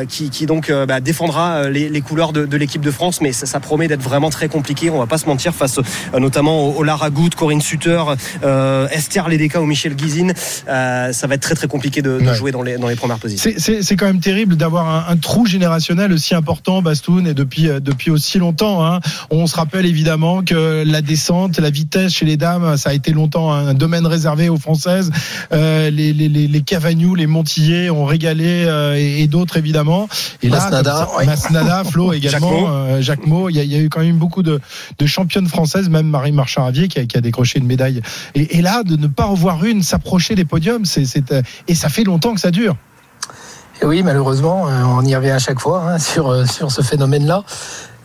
[0.07, 3.21] qui, qui donc bah, défendra les, les couleurs de, de l'équipe de France.
[3.21, 4.89] Mais ça, ça promet d'être vraiment très compliqué.
[4.89, 5.79] On va pas se mentir face
[6.17, 8.01] notamment au, au Lara Corinne Suter,
[8.43, 10.33] euh, Esther Ledeka ou Michel Guizine.
[10.65, 12.33] Ça va être très très compliqué de, de Ouais.
[12.35, 13.49] jouer dans les, dans les premières positions.
[13.51, 17.33] C'est- C'est c'est quand même terrible d'avoir un, un trou générationnel aussi important, Bastoun, et
[17.33, 18.85] depuis, depuis aussi longtemps.
[18.85, 18.99] hein.
[19.29, 23.11] On se rappelle évidemment que la descente, la vitesse chez les dames, ça a été
[23.11, 25.11] longtemps un domaine réservé aux Françaises.
[25.53, 30.07] Euh, les, les, les, les Cavagnou, les Montillés ont régalé, euh, et, et d'autres évidemment.
[30.43, 31.25] Et là, Masnada, comme ça- ouais.
[31.25, 33.49] Masnada, Flo également, euh, Jacques Mo.
[33.49, 34.59] Il y, a, il y a eu quand même beaucoup de,
[34.99, 38.01] de championnes françaises, même Marie Marchand-Ravier qui a, qui a décroché une médaille.
[38.35, 41.75] Et, et là, de ne pas revoir une s'approcher des podiums, c'est c'est, euh, et
[41.75, 42.75] ça fait longtemps que ça dure.
[43.81, 46.81] Et oui, malheureusement, euh, on y revient à chaque fois hein, sur, euh, sur ce
[46.81, 47.43] phénomène-là.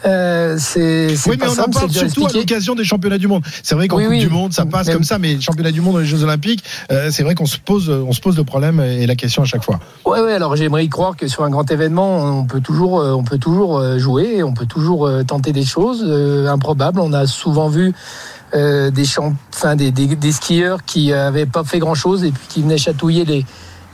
[0.05, 3.19] Euh, c'est Oui, mais on en simple, parle dur à surtout à l'occasion des championnats
[3.19, 3.43] du monde.
[3.63, 4.19] C'est vrai qu'en Oui, Coupe oui.
[4.21, 6.23] du Monde, ça passe Mais- comme ça, mais les championnats du monde et les Jeux
[6.25, 9.43] Olympiques, euh, c'est vrai qu'on se pose, on se pose le problème et la question
[9.43, 9.79] à chaque fois.
[10.05, 13.13] Ouais, ouais, alors j'aimerais y croire que sur un grand événement, on peut toujours, euh,
[13.13, 16.03] on peut toujours euh, jouer, on peut toujours tenter des choses
[16.49, 16.99] improbables.
[17.01, 17.93] On a souvent vu
[18.55, 19.35] euh, des, champ...
[19.55, 23.25] enfin, des, des, des skieurs qui avaient pas fait grand-chose et puis qui venaient chatouiller
[23.25, 23.47] les,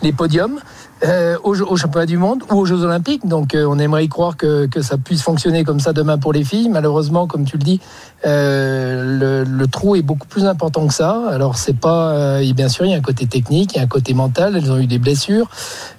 [0.03, 0.59] les podiums.
[1.05, 3.27] Euh, au, au championnat du monde ou aux Jeux Olympiques.
[3.27, 6.33] Donc euh, on aimerait y croire que, que ça puisse fonctionner comme ça demain pour
[6.33, 6.69] les filles.
[6.69, 7.81] Malheureusement, comme tu le dis,
[8.27, 11.23] euh, le, le trou est beaucoup plus important que ça.
[11.31, 13.81] Alors c'est pas, euh, et bien sûr, il y a un côté technique, il y
[13.81, 14.57] a un côté mental.
[14.57, 15.49] Elles ont eu des blessures.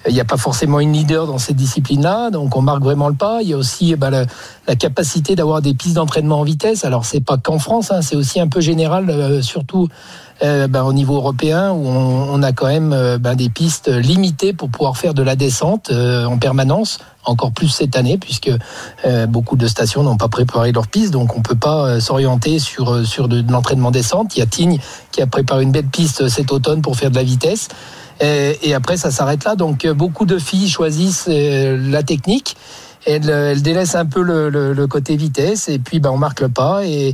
[0.07, 3.15] Il n'y a pas forcément une leader dans cette discipline-là, donc on marque vraiment le
[3.15, 3.41] pas.
[3.41, 4.25] Il y a aussi bah, la,
[4.67, 6.85] la capacité d'avoir des pistes d'entraînement en vitesse.
[6.85, 9.87] Alors c'est pas qu'en France, hein, c'est aussi un peu général, euh, surtout
[10.43, 13.89] euh, ben, au niveau européen où on, on a quand même euh, ben, des pistes
[13.89, 18.51] limitées pour pouvoir faire de la descente euh, en permanence, encore plus cette année puisque
[19.05, 23.05] euh, beaucoup de stations n'ont pas préparé leurs pistes, donc on peut pas s'orienter sur
[23.05, 24.35] sur de, l'entraînement descente.
[24.35, 24.79] Il y a Tignes
[25.11, 27.67] qui a préparé une belle piste cet automne pour faire de la vitesse.
[28.21, 29.55] Et, après, ça s'arrête là.
[29.55, 32.57] Donc, beaucoup de filles choisissent la technique.
[33.05, 35.69] Elles, elles délaissent un peu le, le- le côté vitesse.
[35.69, 36.85] Et puis, ben, on marque le pas.
[36.85, 37.13] Et,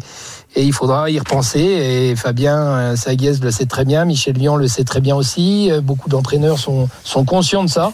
[0.56, 1.60] et il faudra y repenser.
[1.60, 4.06] Et Fabien euh, Saguiez le sait très bien.
[4.06, 5.70] Michel Lyon le sait très bien aussi.
[5.72, 6.88] Euh, Beaucoup d'entraîneurs sont,
[7.26, 7.92] conscients de ça.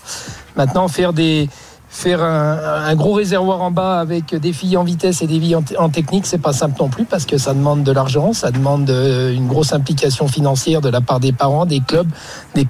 [0.56, 5.56] Maintenant, faire un, gros réservoir en bas avec des filles en vitesse et des filles
[5.56, 8.52] en, en technique, c'est pas simple non plus parce que ça demande de l'argent, ça
[8.52, 12.10] demande euh, une grosse implication financière de la part des parents, des clubs,
[12.56, 12.68] des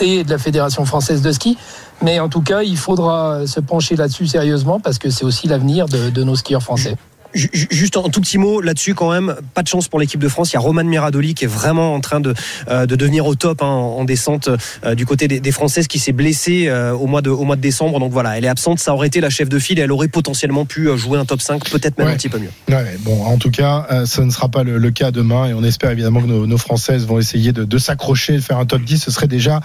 [0.00, 1.58] et de la Fédération française de ski.
[2.02, 5.86] Mais en tout cas, il faudra se pencher là-dessus sérieusement parce que c'est aussi l'avenir
[5.86, 6.96] de nos skieurs français.
[7.34, 10.20] Ju- ju- Juste un tout petit mot là-dessus quand même, pas de chance pour l'équipe
[10.20, 10.50] de France.
[10.52, 12.34] Il y a Roman Miradoli qui est vraiment en train de,
[12.68, 14.48] euh, de devenir au top hein, en en descente
[14.84, 17.56] euh, du côté des, des Françaises qui s'est blessée euh, au, mois de, au mois
[17.56, 18.00] de décembre.
[18.00, 20.08] Donc voilà, elle est absente, ça aurait été la chef de file et elle aurait
[20.08, 22.12] potentiellement pu jouer un top 5, peut-être même Ouais.
[22.14, 22.50] un petit peu mieux.
[22.68, 25.62] Ouais, bon, en tout cas, ce ne sera pas le, le cas demain et on
[25.62, 28.82] espère évidemment que nos, nos Françaises vont essayer de, de s'accrocher, de faire un top
[28.82, 28.98] 10.
[29.02, 29.60] Ce serait déjà,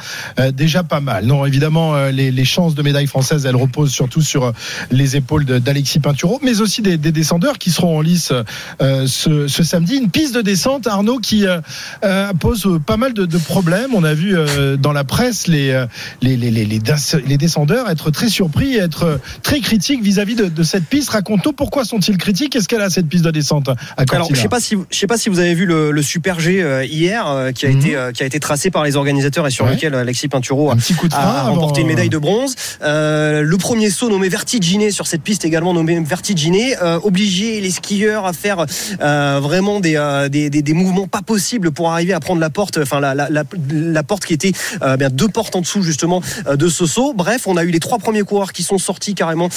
[0.53, 1.25] déjà pas mal.
[1.25, 4.53] Non, évidemment, les, les chances de médaille française, elles reposent surtout sur
[4.91, 8.31] les épaules d'Alexis Pinturo, mais aussi des, des descendeurs qui seront en lice
[8.81, 9.95] euh, ce, ce samedi.
[9.97, 11.59] Une piste de descente, Arnaud, qui euh,
[12.03, 13.93] euh, pose euh, pas mal de, de problèmes.
[13.93, 15.85] On a vu euh, dans la presse les,
[16.21, 16.93] les, les, les, les, des-
[17.25, 21.09] les descendeurs être très surpris, et être très critiques vis-à-vis de, de cette piste.
[21.09, 23.75] Raconte-nous pourquoi sont-ils critiques Qu'est-ce qu'elle a cette piste de descente à
[24.11, 26.39] Alors, je sais pas si je sais pas si vous avez vu le, le Super
[26.39, 27.77] G hier qui a Mhm.
[27.79, 29.71] été qui a été tracé par les organisateurs et sur Ouais.
[29.73, 32.55] lequel Alexis Pinturo a, un petit coup de frein a remporté une médaille de bronze.
[32.81, 36.99] Le premier saut nommé vertiginé sur cette piste également nommé vertiginé, euh,
[37.61, 38.65] les skieurs à faire
[39.01, 42.49] euh, vraiment des, euh, des, des, des mouvements pas possibles pour arriver à prendre la
[42.49, 45.81] porte, enfin la, la, la, la porte qui était euh, bien deux portes en dessous
[45.81, 47.13] justement de ce saut.
[47.13, 49.49] Bref, on a eu les trois premiers coureurs qui sont sortis carrément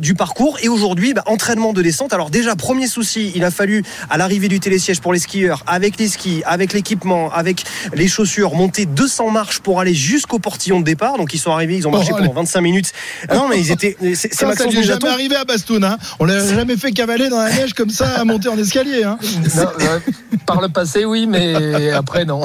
[0.00, 2.12] du parcours et aujourd'hui bah, entraînement de descente.
[2.12, 5.98] Alors déjà premier souci, il a fallu à l'arrivée du télésiège pour les skieurs, avec
[5.98, 10.84] les skis, avec l'équipement, avec les chaussures, monter 200 marches pour aller jusqu'au portillon de
[10.84, 11.16] départ.
[11.16, 12.92] Donc ils sont arrivés, ils ont marché Oh, pendant 25 minutes.
[13.32, 15.84] Non mais ils étaient, c'est Ça, ça jamais arrivé à Bastoun.
[15.84, 15.98] Hein.
[16.18, 19.04] On l'a jamais fait cavaler dans la neige comme ça à monter en escalier.
[19.04, 19.18] Hein.
[19.56, 19.98] Non, euh,
[20.46, 22.42] par le passé, oui, mais après, non.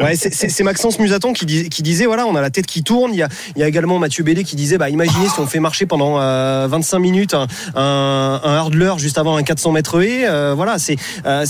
[0.00, 3.12] Ouais, c'est- Maxence Musaton qui, dis- qui disait voilà, on a la tête qui tourne.
[3.12, 5.46] Il y a, il y a également Mathieu Bellé qui disait bah imaginez si on
[5.46, 10.54] fait marcher pendant euh, 25 minutes un, un, juste avant un 400 mètres et euh,
[10.54, 11.44] voilà, c'est euh,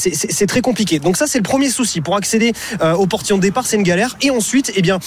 [0.48, 0.98] très compliqué.
[0.98, 3.82] Donc ça c'est le premier souci pour accéder euh, au portillon de départ, c'est une
[3.82, 4.16] galère.
[4.22, 4.98] Et ensuite, eh bien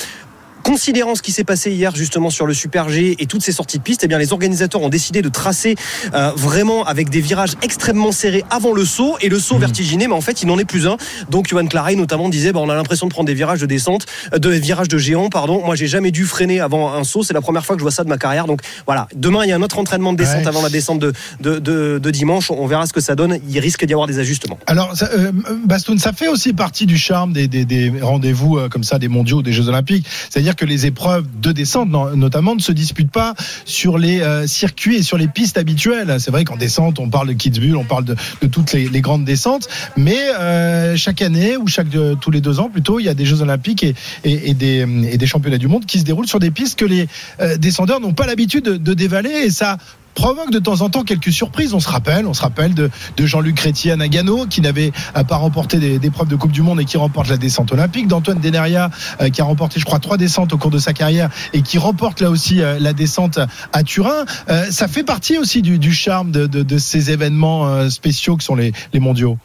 [0.63, 3.77] Considérant ce qui s'est passé hier justement sur le Super G et toutes ces sorties
[3.77, 5.75] de piste, eh bien les organisateurs ont décidé de tracer
[6.13, 10.13] euh, vraiment avec des virages extrêmement serrés avant le saut et le saut vertiginé, mais
[10.13, 10.97] en fait il n'en est plus un.
[11.29, 14.05] Donc Johan Claret notamment disait, bah, on a l'impression de prendre des virages de descente,
[14.33, 15.63] euh, de virages de géant, pardon.
[15.65, 17.91] Moi j'ai jamais dû freiner avant un saut, c'est la première fois que je vois
[17.91, 18.45] ça de ma carrière.
[18.45, 20.47] Donc voilà, demain il y a un autre entraînement de descente Ouais.
[20.47, 22.51] avant la descente de, de, de, de dimanche.
[22.51, 23.39] On verra ce que ça donne.
[23.49, 24.59] Il risque d'y avoir des ajustements.
[24.67, 25.31] Alors, ça, euh,
[25.65, 29.07] Bastoun, ça fait aussi partie du charme des, des, des rendez-vous euh, comme ça, des
[29.07, 30.05] mondiaux, des Jeux Olympiques.
[30.29, 34.97] C'est-à-dire que les épreuves de descente, notamment, ne se disputent pas sur les euh, circuits
[34.97, 36.17] et sur les pistes habituelles.
[36.19, 38.15] C'est vrai qu'en descente, on parle de Kitzbühel, on parle de,
[38.47, 42.69] toutes les, grandes descentes, mais euh, chaque année ou chaque euh, tous les deux ans,
[42.69, 43.86] plutôt, il y a des Jeux Olympiques
[44.23, 47.07] et des championnats du monde qui se déroulent sur des pistes que les
[47.39, 49.77] euh, descendeurs n'ont pas l'habitude de, de dévaler et ça
[50.17, 51.75] provoque de temps en temps quelques surprises.
[51.75, 55.23] On se rappelle, on se rappelle de, de Jean-Luc Chrétien à Nagano qui n'avait euh,
[55.23, 58.08] pas remporté des, des preuves de Coupe du Monde et qui remporte la descente olympique,
[58.08, 58.89] d'Antoine Deneria
[59.21, 61.77] euh, qui a remporté, je crois, trois descentes au cours de sa carrière et qui
[61.77, 63.38] remporte là aussi euh, la descente
[63.73, 64.25] à Turin.
[64.49, 68.38] Euh, ça fait partie aussi du, du charme de, de, de ces événements euh, spéciaux
[68.38, 69.38] que sont les, les mondiaux.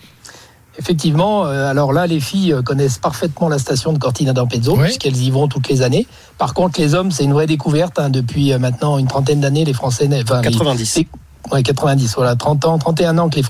[0.78, 4.84] Effectivement, euh, alors là, les filles euh, connaissent parfaitement la station de Cortina d'Ampezzo, Oui.
[4.84, 6.06] puisqu'elles y vont toutes les années.
[6.38, 7.98] Par contre, les hommes, c'est une vraie découverte.
[7.98, 8.08] hein.
[8.08, 10.96] Depuis euh, maintenant une trentaine d'années, les Français, enfin, les- 90.
[10.96, 11.08] les-
[11.52, 13.44] ouais, 90, voilà, 30 ans, 31 ans que les,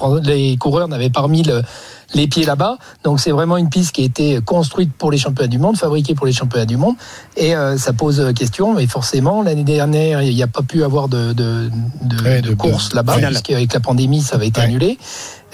[0.51, 1.63] les coureurs n'avaient pas remis le-
[2.14, 2.77] les pieds là-bas.
[3.05, 6.14] Donc c'est vraiment une piste qui a été construite pour les championnats du monde, fabriquée
[6.14, 6.94] pour les championnats du monde.
[7.37, 11.09] Et euh, ça pose question, mais forcément, l'année dernière, il n'y a pas pu avoir
[11.09, 11.70] de, de,
[12.03, 13.33] de, Ouais, de de- course là-bas, finale.
[13.33, 14.66] puisqu'avec la pandémie, ça avait été Ouais.
[14.66, 14.98] annulé.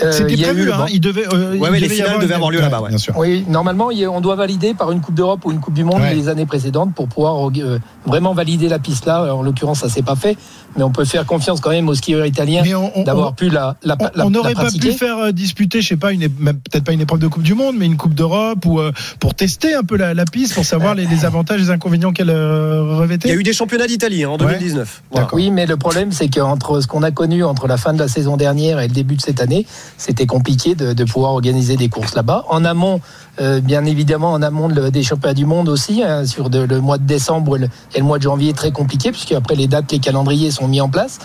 [0.00, 1.26] Euh, C'était il y a eu prévu, hein, il devait.
[1.26, 2.88] euh, Ouais, ouais, les devait finales avoir devaient avoir lieu là-bas, ouais.
[2.90, 3.14] Bien sûr.
[3.16, 6.14] Oui, normalement, on doit valider par une Coupe d'Europe ou une Coupe du Monde Ouais.
[6.14, 9.34] les années précédentes pour pouvoir euh, vraiment valider la piste là.
[9.34, 10.36] En l'occurrence, ça s'est pas fait,
[10.76, 12.62] mais on peut faire confiance quand même aux skieurs italiens
[12.94, 15.88] Mais d'avoir pu la, la, On- la- on n'aurait pas pu faire euh, disputer, je
[15.88, 18.14] sais pas, une même peut-être pas une épreuve de Coupe du Monde, mais une Coupe
[18.14, 21.58] d'Europe ou euh, pour tester un peu la, la piste, pour savoir les, les avantages
[21.60, 23.30] et les inconvénients qu'elle euh, Il y revêtait.
[23.30, 25.02] a eu des championnats d'Italie hein, en 2019.
[25.10, 25.24] Voilà.
[25.26, 25.36] D'accord.
[25.36, 28.08] Oui, mais le problème, c'est qu'entre ce qu'on a connu entre la fin de la
[28.08, 31.88] saison dernière et le début de cette année, c'était compliqué de, de pouvoir organiser des
[31.88, 32.44] courses là-bas.
[32.48, 33.00] En amont,
[33.40, 36.80] euh, bien évidemment, en amont de- des championnats du monde aussi, hein, sur de- le
[36.80, 39.66] mois de décembre et le, et le mois de janvier, très compliqué, puisque après les
[39.66, 41.18] dates, les calendriers sont mis en place.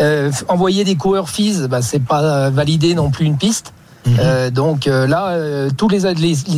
[0.00, 3.72] Euh, envoyer des coureurs FIS, bah, c'est pas valider non plus une piste.
[4.18, 6.00] Euh, donc euh, là, euh, tous les,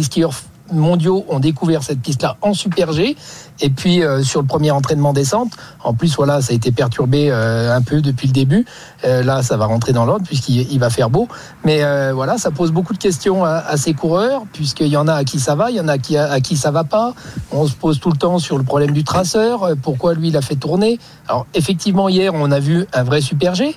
[0.02, 0.32] skieurs
[0.70, 3.16] mondiaux ont découvert cette piste-là en Super G.
[3.60, 7.80] Et puis sur le premier entraînement descente, en plus voilà, ça a été perturbé un
[7.80, 8.66] peu depuis le début.
[9.02, 11.26] Là, ça va rentrer dans l'ordre puisqu'il il va faire beau.
[11.64, 11.80] Mais
[12.12, 15.24] voilà, ça pose beaucoup de questions à, à ces coureurs puisqu'il y en a à
[15.24, 17.14] qui ça va, il y en a à qui, à qui ça va pas.
[17.50, 19.70] On se pose tout le temps sur le problème du traceur.
[19.82, 23.54] Pourquoi lui il a fait tourner Alors effectivement hier, on a vu un vrai Super
[23.54, 23.74] G.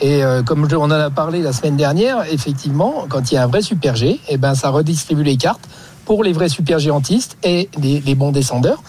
[0.00, 3.44] Et euh, comme on en a parlé la semaine dernière, effectivement, quand il y a
[3.44, 5.68] un vrai super G, eh ben, ça redistribue les cartes
[6.06, 8.82] pour les vrais super géantistes et les bons descendeurs.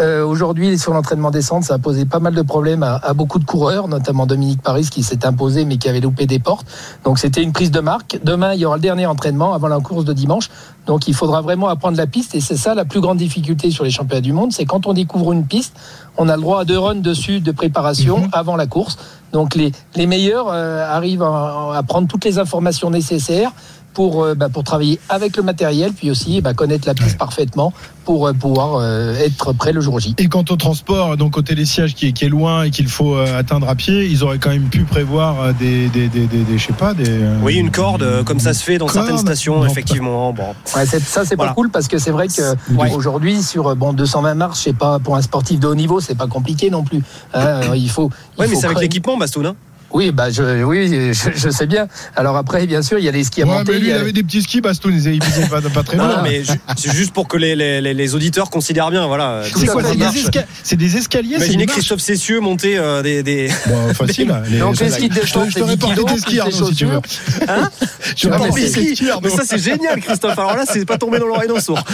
[0.00, 3.38] Euh, Aujourd'hui, sur l'entraînement descente, ça a posé pas mal de problèmes à, à beaucoup
[3.38, 6.66] de coureurs, notamment Dominique Paris qui s'est imposé mais qui avait loupé des portes.
[7.04, 8.18] Donc c'était une prise de marque.
[8.22, 10.50] Demain, il y aura le dernier entraînement avant la course de dimanche.
[10.86, 13.84] Donc il faudra vraiment apprendre la piste et c'est ça la plus grande difficulté sur
[13.84, 15.74] les championnats du monde, c'est quand on découvre une piste,
[16.16, 18.96] on a le droit à deux runs dessus de préparation avant la course.
[19.32, 23.52] Donc les, les meilleurs euh, arrivent à, à prendre toutes les informations nécessaires
[23.98, 27.72] pour, euh, bah, pour travailler avec le matériel, puis aussi bah, connaître la piste parfaitement
[28.04, 30.14] pour euh, pouvoir euh, être prêt le jour J.
[30.18, 33.16] Et quant au transport, donc au télésiège qui est, qui est loin et qu'il faut
[33.16, 36.58] euh, atteindre à pied, ils auraient quand même pu prévoir des, des, des, des, des-
[36.58, 37.08] je sais pas, des.
[37.08, 40.32] euh, Oui, une corde, euh, comme ça se fait dans Corde certaines stations, Non, effectivement.
[40.32, 40.54] Bon.
[40.76, 41.50] Ouais, c'est- ça c'est Voilà.
[41.50, 42.92] pas cool parce que c'est vrai que Ouais.
[42.94, 46.28] aujourd'hui sur bon 220 marches, c'est pas pour un sportif de haut niveau, c'est pas
[46.28, 47.02] compliqué non plus.
[47.34, 48.10] Euh, il faut.
[48.38, 49.44] Ouais, mais c'est avec l'équipement, Bastoun.
[49.46, 49.56] hein.
[49.90, 51.88] Oui, bah je, oui, je, je sais bien.
[52.14, 53.72] Alors après, bien sûr, il y a les skis à Ouais, monter.
[53.72, 55.82] mais lui, il y il a- avait des petits skis, Bastoun, ils étaient pas, pas
[55.82, 56.42] très Non, non, mais
[56.76, 59.06] c'est juste pour que les, les, les- les auditeurs considèrent bien.
[59.06, 59.42] Voilà.
[59.44, 60.12] C'est quoi, c'est marche.
[60.14, 63.50] des, esca- c'est des escaliers c'est Imaginez Christophe Cessieux monter euh, des, des...
[63.66, 64.34] Bon, facile.
[64.50, 66.84] les- Donc, les je- skis de je t'aurais 10 porté tes skis, Arnaud, si tu
[66.84, 67.00] veux.
[67.48, 67.70] Hein
[68.16, 68.72] Je t'aurais mais porté si.
[68.74, 69.20] tes skis, Arnaud.
[69.24, 70.38] Mais ça c'est génial Christophe.
[70.38, 71.82] Alors là c'est pas tombé dans l'oreille d'un sourd.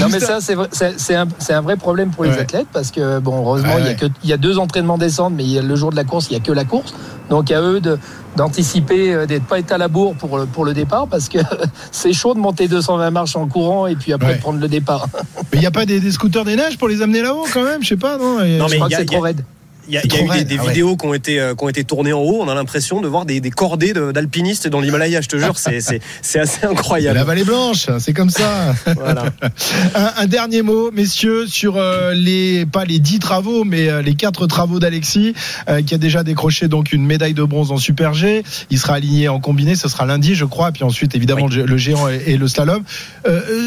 [0.00, 3.38] Non mais ça c'est un, c'est un vrai problème pour les athlètes parce que bon
[3.38, 3.96] heureusement il y a ouais.
[3.96, 6.04] que il y a deux entraînements descente mais il y a le jour de la
[6.04, 6.94] course il y a que la course
[7.30, 7.98] donc à eux de
[8.36, 11.38] d'anticiper euh, d'être pas être à la bourre pour le, pour le départ parce que
[11.90, 14.38] c'est chaud de monter 220 marches en courant et puis après Ouais.
[14.38, 15.06] prendre le départ.
[15.52, 17.62] Mais il n'y a pas des, des scooters des neiges pour les amener là-haut quand
[17.64, 19.42] même, je sais pas, non Je mais crois que c'est trop raide.
[19.88, 20.68] Il y a, y eu des, raide, des ah ouais.
[20.68, 22.38] vidéos qui ont été euh, qui ont été tournées en haut.
[22.42, 25.20] On a l'impression de voir des, des cordées de- d'alpinistes dans l'Himalaya.
[25.20, 27.18] Je te jure, c'est assez la incroyable.
[27.20, 28.74] vallée blanche, c'est comme ça.
[28.96, 29.24] Voilà.
[29.94, 34.14] un, un dernier mot, messieurs, sur euh, les pas les dix travaux, mais euh, les
[34.14, 35.34] quatre travaux d'Alexis,
[35.86, 38.42] qui a déjà décroché donc une médaille de bronze en Super G.
[38.70, 40.72] Il sera aligné en combiné, ce sera lundi, je crois.
[40.72, 42.82] Puis ensuite, évidemment, le- le géant et, et le slalom.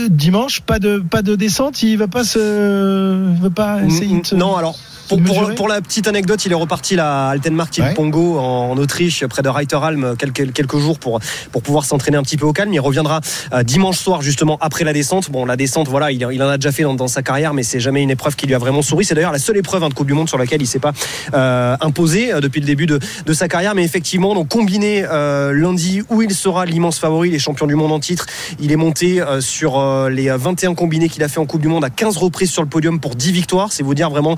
[0.09, 1.81] Dimanche, pas de pas de descente?
[1.83, 4.21] Il va pas se, il veut pas essayer.
[4.21, 4.77] de Non, alors.
[5.09, 7.93] Pour, pour- pour la petite anecdote, il est reparti là, à Altenmarkt Ouais.
[7.93, 11.19] Pongo en, en Autriche, près de Reiteralm, quelques, quelques jours pour,
[11.51, 12.73] pour pouvoir s'entraîner un petit peu au calme.
[12.73, 13.21] Il reviendra
[13.53, 15.29] euh, dimanche soir, justement, après la descente.
[15.31, 17.63] Bon, la descente, voilà, il, il en a déjà fait dans, dans sa carrière, mais
[17.63, 19.05] c'est jamais une épreuve qui lui a vraiment souri.
[19.05, 20.93] C'est d'ailleurs la seule épreuve hein, de Coupe du Monde sur laquelle il s'est pas
[21.33, 23.75] euh, imposé euh, depuis le début de, de sa carrière.
[23.75, 27.91] Mais effectivement, donc combiné euh, lundi, où il sera l'immense favori, les champions du monde
[27.91, 28.25] en titre.
[28.59, 31.67] Il est monté euh, sur euh, les 21 combinés qu'il a fait en Coupe du
[31.67, 33.71] Monde à 15 reprises sur le podium pour 10 victoires.
[33.71, 34.35] C'est vous dire vraiment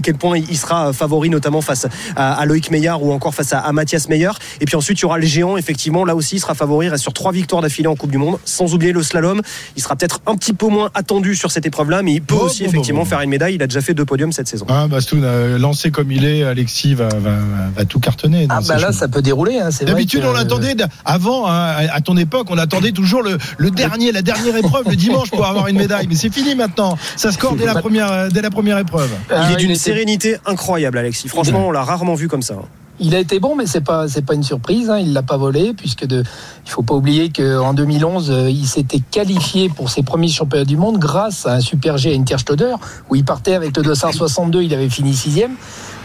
[0.00, 1.86] à quel point il sera euh, favori, notamment face
[2.16, 4.30] à, à Loïc Meillard ou encore face à, à Mathias Meyer.
[4.60, 6.88] Et puis ensuite, il y aura le géant, effectivement, là aussi, il sera favori, il
[6.88, 8.38] reste sur trois victoires d'affilée en Coupe du Monde.
[8.44, 9.42] Sans oublier le slalom,
[9.76, 12.42] il sera peut-être un petit peu moins attendu sur cette épreuve-là, mais il peut Bon,
[12.44, 13.10] aussi bon, effectivement bon, bon.
[13.10, 13.54] faire une médaille.
[13.56, 14.64] Il a déjà fait deux podiums cette saison.
[14.68, 17.36] Ah, Bastoun, euh, lancé comme il est, Alexis va, va,
[17.76, 18.46] va- tout cartonner.
[18.48, 18.96] Ah bah là choses.
[18.96, 22.46] ça peut dérouler hein, c'est vrai D'habitude, que- on l'attendait avant, hein, à ton époque,
[22.50, 26.06] on attendait toujours le, le dernier, la dernière épreuve, le dimanche, pour avoir une médaille.
[26.08, 26.96] Mais c'est fini maintenant.
[27.16, 29.10] Ça score dès la première, euh, dès la première épreuve.
[29.30, 31.28] Ah, il est d'une sérénité incroyable, Alexis.
[31.28, 32.56] Franchement, on l'a rarement vu comme ça.
[33.02, 34.90] Il a été bon, mais c'est pas c'est pas une surprise.
[34.90, 36.22] Hein, il l'a pas volé puisque de,
[36.66, 40.76] il faut pas oublier qu'en 2011, euh, il s'était qualifié pour ses premiers championnats du
[40.76, 42.74] monde grâce à un super G à Interstoder
[43.08, 45.52] où il partait avec le 262, il avait fini sixième.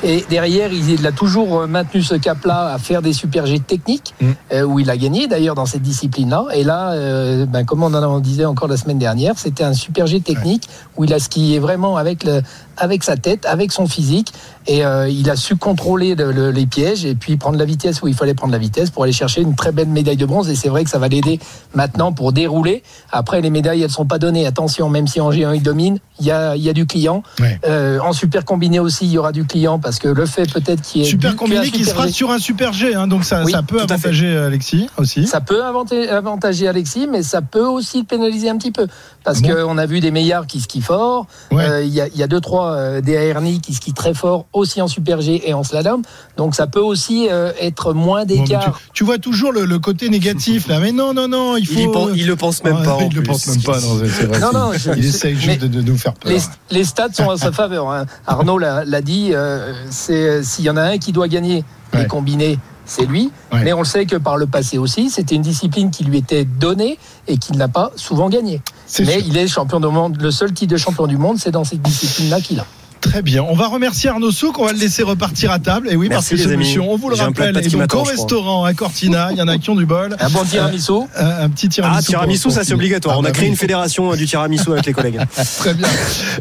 [0.08, 4.14] Et derrière, il a toujours euh, maintenu ce cap-là à faire des super G techniques,
[4.22, 4.26] Mm.
[4.54, 6.46] euh, où il a gagné d'ailleurs dans cette discipline-là.
[6.54, 10.06] Et là, euh, ben, comme on en disait encore la semaine dernière, c'était un super
[10.06, 12.44] G technique où il a skié vraiment avec, le,
[12.78, 14.32] avec sa tête, avec son physique.
[14.68, 18.02] Et euh, il a su contrôler le- le- les pièges et puis prendre la vitesse
[18.02, 20.50] où il fallait prendre la vitesse pour aller chercher une très belle médaille de bronze.
[20.50, 21.40] Et c'est vrai que ça va l'aider
[21.76, 22.82] maintenant pour dérouler.
[23.12, 24.48] Après, les médailles, elles sont pas données.
[24.48, 27.22] Attention, même si en G1 il domine, il y a, il y a du client.
[27.40, 27.60] Ouais.
[27.68, 30.82] Euh, en super combiné aussi, il y aura du client parce que le fait peut-être
[30.82, 33.62] qu'il ait Super combiné qui sera sur un super G, hein, donc ça, Oui, ça
[33.62, 35.28] peut avantager Alexis aussi.
[35.28, 38.88] ça peut avantager Alexis, mais ça peut aussi le pénaliser un petit peu.
[39.24, 39.50] Parce Bon.
[39.54, 41.28] qu'on a vu des meilleurs qui skient fort.
[41.52, 41.64] Ouais.
[41.66, 44.46] Euh, Il y, a, il y a deux, trois des ARNI qui skient très fort,
[44.58, 46.02] aussi en Super G et en slalom.
[46.38, 48.64] Donc ça peut aussi euh, être moins Bon, d'écart.
[48.64, 51.74] tu, tu vois toujours le, le côté négatif là, mais non, non, non, il faut.
[51.76, 52.98] Il, y pense, il le pense même Ah, pas.
[53.10, 54.40] il le pense même pas, non, c'est- c'est vrai.
[54.40, 56.32] Non, qu'il- non, je- il essaye juste de, de nous faire peur.
[56.32, 56.40] Les,
[56.72, 57.90] les stats sont à sa faveur.
[57.92, 58.06] hein.
[58.28, 62.02] Arnaud l'a dit, euh, c'est euh, s'il y en a un qui doit gagner Ouais.
[62.02, 63.32] les combinés, c'est lui.
[63.54, 63.64] Ouais.
[63.64, 66.44] Mais on le sait que par le passé aussi, c'était une discipline qui lui était
[66.46, 66.98] donnée
[67.28, 68.62] et qu'il n'a pas souvent gagné.
[68.88, 69.24] C'est Mais sûr.
[69.28, 70.18] il est champion du monde.
[70.22, 72.66] Le seul titre de champion du monde, c'est dans cette discipline-là qu'il a.
[73.06, 73.44] Très bien.
[73.44, 74.58] On va remercier Arnaud Souk.
[74.60, 75.90] On va le laisser repartir à table.
[75.92, 76.66] Et oui, Merci, parce que les c'est amis.
[76.66, 79.30] monsieur, on vous le rappelle, pâtes est donc au restaurant à Cortina.
[79.32, 80.16] Il y en a qui ont du bol.
[80.20, 80.92] Un bon tiramisu.
[81.16, 82.00] Un, un petit tiramisu.
[82.00, 83.16] Ah, tiramisu, ça c'est obligatoire.
[83.16, 83.52] Ah, On a bah créé oui.
[83.52, 85.20] une fédération euh, du tiramisu avec les collègues.
[85.58, 85.88] Très bien.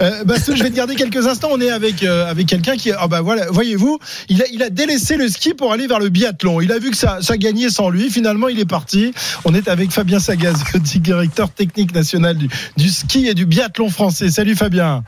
[0.01, 1.49] Euh, Bastou, je vais te garder quelques instants.
[1.53, 3.99] On est avec euh, avec quelqu'un qui, ah bah voilà, voyez-vous,
[4.29, 6.61] il a il a délaissé le ski pour aller vers le biathlon.
[6.63, 8.11] Il a vu que ça ça gagnait sans lui.
[8.11, 9.13] Finalement, il est parti.
[9.45, 10.55] On est avec Fabien Sagaz,
[10.97, 14.31] directeur technique national du, du ski et du biathlon français.
[14.31, 15.03] Salut Fabien.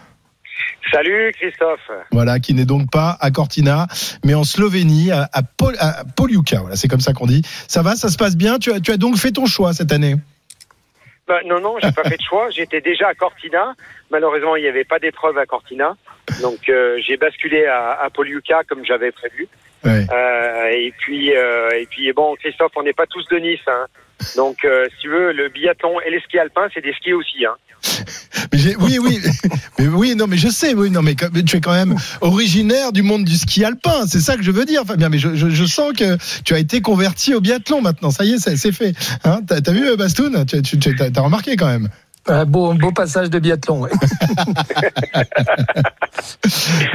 [0.92, 1.90] Salut Christophe.
[2.12, 3.86] Voilà, qui n'est donc pas à Cortina,
[4.24, 6.60] mais en Slovénie, à, à, Pol- à Poliuka.
[6.60, 7.42] Voilà, c'est comme ça qu'on dit.
[7.68, 8.58] Ça va, ça se passe bien?
[8.58, 10.14] Tu as tu as donc fait ton choix cette année?
[11.26, 12.50] Bah, non, non, j'ai pas fait de choix.
[12.50, 13.74] J'étais déjà à Cortina.
[14.12, 15.96] Malheureusement, il n'y avait pas d'épreuve à Cortina.
[16.40, 19.48] Donc, euh, j'ai basculé à, à Poliuka comme j'avais prévu.
[19.84, 23.60] Euh, et puis, euh, et puis, bon, Christophe, on n'est pas tous de Nice.
[23.66, 23.86] Hein.
[24.36, 27.44] Donc, euh, si tu veux, le biathlon et les skis alpins, c'est des skis aussi.
[27.44, 27.54] Hein.
[28.52, 29.20] Mais oui, oui,
[29.78, 31.14] mais oui, non, mais je sais, oui, non, mais
[31.46, 34.64] tu es quand même originaire du monde du ski alpin, c'est ça que je veux
[34.64, 35.08] dire, Fabien.
[35.08, 38.10] Mais je, je, je sens que tu as été converti au biathlon maintenant.
[38.10, 38.94] Ça y est, c'est fait.
[39.24, 40.44] Hein t'as, t'as vu, euh, Bastoun?
[40.46, 41.88] Tu, tu, tu- t'as, t'as remarqué quand même.
[42.28, 43.82] Un beau, beau passage de biathlon.
[43.82, 43.90] ouais.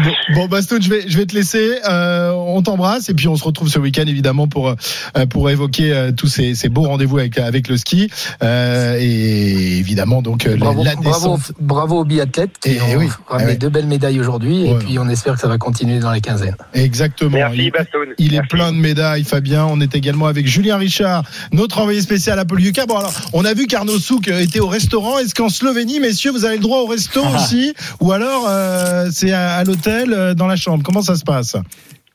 [0.04, 1.76] Bon, bon, Bastoun, je vais, je vais te laisser.
[1.88, 5.94] Euh, on t'embrasse et puis on se retrouve ce week-end évidemment pour euh, pour évoquer
[5.94, 8.10] euh, tous ces, ces beaux rendez-vous avec avec le ski
[8.44, 11.52] euh, et évidemment donc la- Bravo, la, bravo, descente.
[11.60, 13.58] bravo aux biathlètes qui Eh ont oui, ramené eh oui.
[13.58, 14.64] deux belles médailles aujourd'hui.
[14.64, 14.72] Ouais.
[14.72, 16.56] Et puis on espère que ça va continuer dans les quinzaines.
[16.74, 17.32] Exactement.
[17.32, 18.08] Merci, Il- Bastoun.
[18.18, 18.50] Il est Merci.
[18.50, 19.66] plein de médailles, Fabien.
[19.66, 22.86] On est également avec Julien Richard, notre envoyé spécial à Poliuka.
[22.86, 25.20] Bon, alors, on a vu qu'Arnaud Souk était au restaurant.
[25.22, 29.32] Est-ce qu'en Slovénie, messieurs, vous avez le droit au resto aussi Ou alors, euh, c'est
[29.32, 31.56] à, à l'hôtel, euh, dans la chambre Comment ça se passe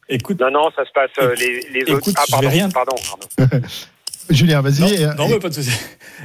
[0.08, 1.98] Écoute, Non, non, ça se passe euh, les, les autres.
[1.98, 2.94] Écoute, Ah, je pardon, vais rien- pardon,
[3.38, 3.66] pardon.
[4.30, 4.94] Julien, non, vas-y.
[4.94, 5.70] Et- non, mais pas de souci.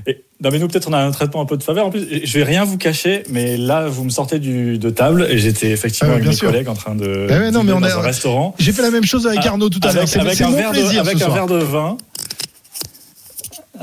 [0.07, 1.85] Et- Non, mais nous, peut-être, on a un traitement un peu de faveur.
[1.85, 5.27] En plus, je vais rien vous cacher, mais là, vous me sortez du, de table
[5.29, 6.47] et j'étais effectivement Ah, avec mes sûr.
[6.49, 7.27] collègues en train de.
[7.29, 8.55] Eh ouais, non, mais on dans est- un restaurant.
[8.57, 10.05] J'ai fait la même chose avec Arnaud tout à l'heure.
[10.19, 11.35] Avec, un, mon verre de, plaisir avec ce un soir.
[11.45, 11.97] verre de vin.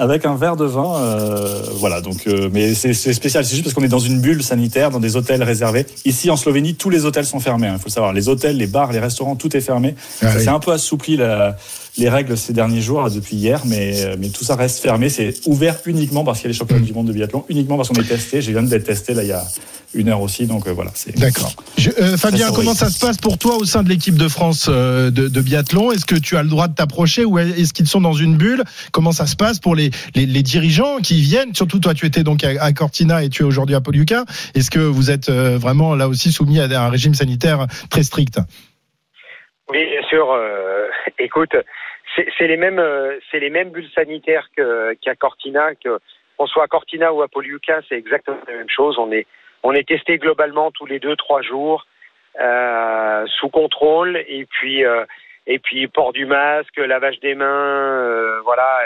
[0.01, 2.01] Avec un verre de vin, euh, voilà.
[2.01, 3.45] Donc, euh, mais c'est c'est spécial.
[3.45, 5.87] C'est juste parce qu'on est dans une bulle sanitaire, dans des hôtels réservés.
[6.05, 7.67] Ici, en Slovénie, tous les hôtels sont fermés.
[7.73, 8.13] Il faut le savoir.
[8.13, 9.97] Les hôtels, les bars, les restaurants, tout est fermé.
[10.23, 10.43] Ah oui.
[10.45, 11.57] s'est un peu assoupli la-
[11.99, 15.09] les règles ces derniers jours, depuis hier, mais, euh, mais tout ça reste fermé.
[15.09, 17.89] C'est ouvert uniquement parce qu'il y a les championnats du monde de biathlon, uniquement parce
[17.89, 18.41] qu'on est testé.
[18.41, 19.45] J'ai viens d'être testé là il y a
[19.95, 20.91] une heure aussi, donc euh, voilà.
[21.17, 21.55] D'accord.
[21.99, 25.11] Euh, Fabien, comment ça se passe pour toi au sein de l'équipe de France euh,
[25.11, 25.93] de, de biathlon?
[25.93, 28.65] Est-ce que tu as le droit de t'approcher ou est-ce qu'ils sont dans une bulle?
[28.93, 31.55] Comment ça se passe pour les, les, les dirigeants qui viennent?
[31.55, 34.25] Surtout toi, tu étais donc à, à Cortina et tu es aujourd'hui à Poliuka.
[34.55, 38.39] Est-ce que vous êtes euh, vraiment là aussi soumis à un régime sanitaire très strict?
[39.71, 40.31] Oui, bien sûr.
[40.33, 40.87] euh,
[41.19, 41.55] écoute,
[42.17, 45.75] c'est les mêmes, euh, c'est les mêmes bulles sanitaires qu'à Cortina.
[45.75, 45.99] Que
[46.37, 48.97] qu'on soit à Cortina ou à Poliuka, c'est exactement la même chose.
[48.99, 49.27] On est,
[49.65, 51.85] on est testé globalement tous les deux, trois jours,
[52.41, 55.05] euh, sous contrôle, et puis, euh,
[55.49, 57.45] et puis port du masque, lavage des mains,
[58.05, 58.83] euh, voilà,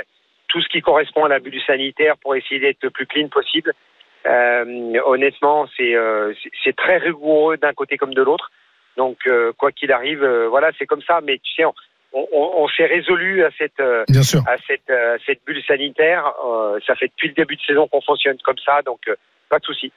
[0.49, 3.73] tout ce qui correspond à la bulle sanitaire pour essayer d'être le plus clean possible.
[4.27, 8.51] Euh, honnêtement, c'est euh, c'est- c'est très rigoureux d'un côté comme de l'autre.
[8.97, 9.19] Donc,
[9.59, 11.21] quoi qu'il arrive, voilà, c'est comme ça.
[11.23, 11.65] Mais tu sais,
[12.13, 14.41] on, on s'est résolu à cette, euh, Bien sûr.
[14.47, 16.33] à cette, euh, cette bulle sanitaire.
[16.47, 19.17] Euh, ça fait depuis le début de saison qu'on fonctionne comme ça, donc euh,
[19.49, 19.93] pas de souci.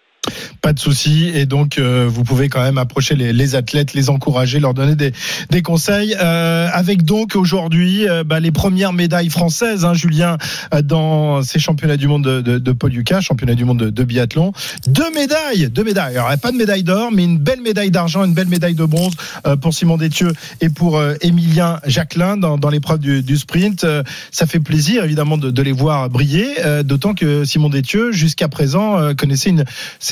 [0.61, 1.31] Pas de souci.
[1.33, 4.95] Et donc, euh, vous pouvez quand même approcher les, les athlètes, les encourager, leur donner
[4.95, 5.11] des,
[5.49, 6.15] des conseils.
[6.21, 10.37] Euh, avec donc aujourd'hui euh, bah, les premières médailles françaises, hein, Julien,
[10.73, 13.89] euh, dans ces championnats du monde de, de, de Paul Lucas, championnat du monde de,
[13.89, 14.53] de biathlon.
[14.87, 16.17] Deux médailles, deux médailles.
[16.17, 19.13] Alors, pas de médaille d'or, mais une belle médaille d'argent, une belle médaille de bronze
[19.45, 23.85] euh, pour Simon Détieux et pour Émilien Jacquelin dans, dans l'épreuve du, du sprint.
[24.31, 26.47] Ça fait plaisir, évidemment, de, les voir briller,
[26.83, 29.65] d'autant que Simon Détieux, jusqu'à présent, connaissait une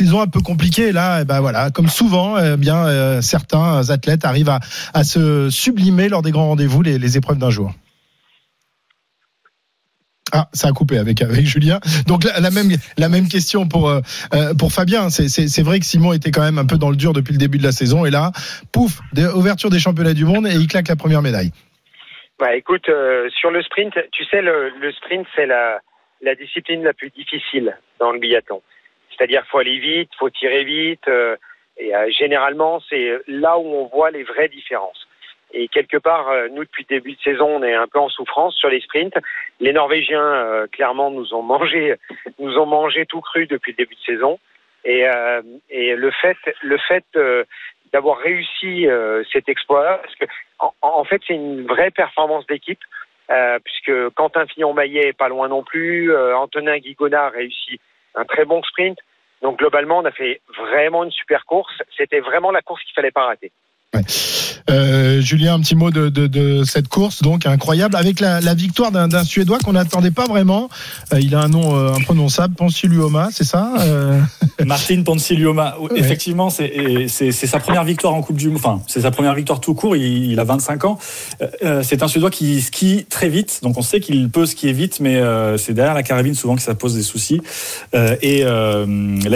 [0.03, 0.91] saison un peu compliquée.
[0.91, 4.49] Là, eh ben voilà, comme souvent, eh bien euh, certains athlètes arrivent
[4.93, 7.71] à, se sublimer lors des grands rendez-vous, les, épreuves d'un jour.
[10.31, 11.79] Ah, ça a coupé avec avec Julien.
[12.07, 14.01] Donc la, même la même question pour euh,
[14.33, 15.09] euh, pour Fabien.
[15.09, 17.59] C'est vrai que Simon était quand même un peu dans le dur depuis le début
[17.59, 18.31] de la saison et là,
[18.71, 18.99] pouf,
[19.35, 21.51] ouverture des championnats du monde et il claque la première médaille.
[22.39, 22.89] Bah écoute,
[23.39, 25.79] sur le sprint, tu sais, le, le sprint, c'est la,
[26.21, 28.61] la discipline la plus difficile dans le biathlon.
[29.15, 31.35] C'est-à-dire, faut aller vite, faut tirer vite, euh,
[31.77, 35.07] et euh, généralement, c'est là où on voit les vraies différences.
[35.53, 38.09] Et quelque part, euh, nous, depuis le début de saison, on est un peu en
[38.09, 39.15] souffrance sur les sprints.
[39.59, 41.95] Les Norvégiens, euh, clairement, nous ont mangé,
[42.39, 44.39] nous ont mangé tout cru depuis le début de saison.
[44.83, 45.41] Et, euh,
[45.71, 47.43] le fait, le fait euh,
[47.93, 50.25] d'avoir réussi euh, cet exploit, parce que
[50.81, 52.79] en, fait, c'est une vraie performance d'équipe,
[53.29, 57.79] euh, puisque Quentin Fillon-Maillet est pas loin non plus, euh, Antonin Guigona a réussi
[58.15, 58.97] un très bon sprint.
[59.41, 61.81] Donc globalement, on a fait vraiment une super course.
[61.97, 63.51] C'était vraiment la course qu'il fallait pas rater.
[64.69, 68.53] Euh, Julien, un petit mot de, de, de cette course, donc incroyable, avec la, la
[68.53, 70.69] victoire d'un Suédois qu'on n'attendait pas vraiment.
[71.13, 74.19] Euh, il a un nom euh, imprononçable, Ponsiluoma, c'est ça euh,
[74.65, 75.89] Martin Ponsiluoma, Ouais.
[75.99, 78.57] effectivement, c'est sa première victoire en Coupe du Monde.
[78.57, 79.95] Enfin, c'est sa première victoire tout court.
[79.95, 80.97] Il, il a 25 ans.
[81.81, 85.21] C'est un Suédois qui skie très vite, donc on sait qu'il peut skier vite, mais
[85.57, 87.41] c'est derrière la carabine souvent que ça pose des soucis.
[88.21, 88.85] Et là,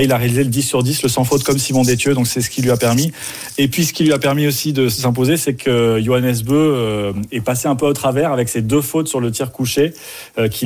[0.01, 2.41] il a réalisé le 10 sur 10, le sans faute comme Simon Détieux, donc c'est
[2.41, 3.11] ce qui lui a permis.
[3.57, 7.13] Et puis, ce qui lui a permis aussi de s'imposer, c'est que Johannes Beu euh,
[7.31, 9.93] est passé un peu au travers avec ses deux fautes sur le tir couché,
[10.37, 10.65] euh, qui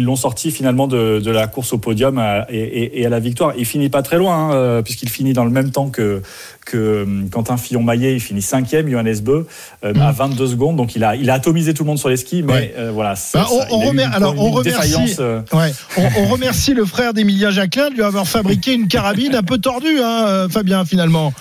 [0.00, 3.20] l'ont sorti finalement de, de la course au podium à- et, et- et à la
[3.20, 3.52] victoire.
[3.56, 6.22] Il finit pas très loin, hein, euh, puisqu'il finit dans le même temps que,
[6.66, 8.14] que Quentin Fillon-Maillet.
[8.14, 9.46] Il finit cinquième, Johannes Beu,
[9.84, 10.76] euh, à 22 secondes.
[10.76, 12.74] Donc, il a, il a atomisé tout le monde sur les skis, mais Ouais.
[12.78, 13.14] euh, voilà.
[13.34, 15.40] Bah, on- ça, on il a eu remer- une- alors, on une remercie- défaillance, euh,
[15.52, 15.72] Ouais.
[15.96, 19.58] On, on remercie le frère d'Emilien Jacquelin de lui avoir fabriqué une carabine un peu
[19.58, 21.32] tordue, hein, Fabien, finalement.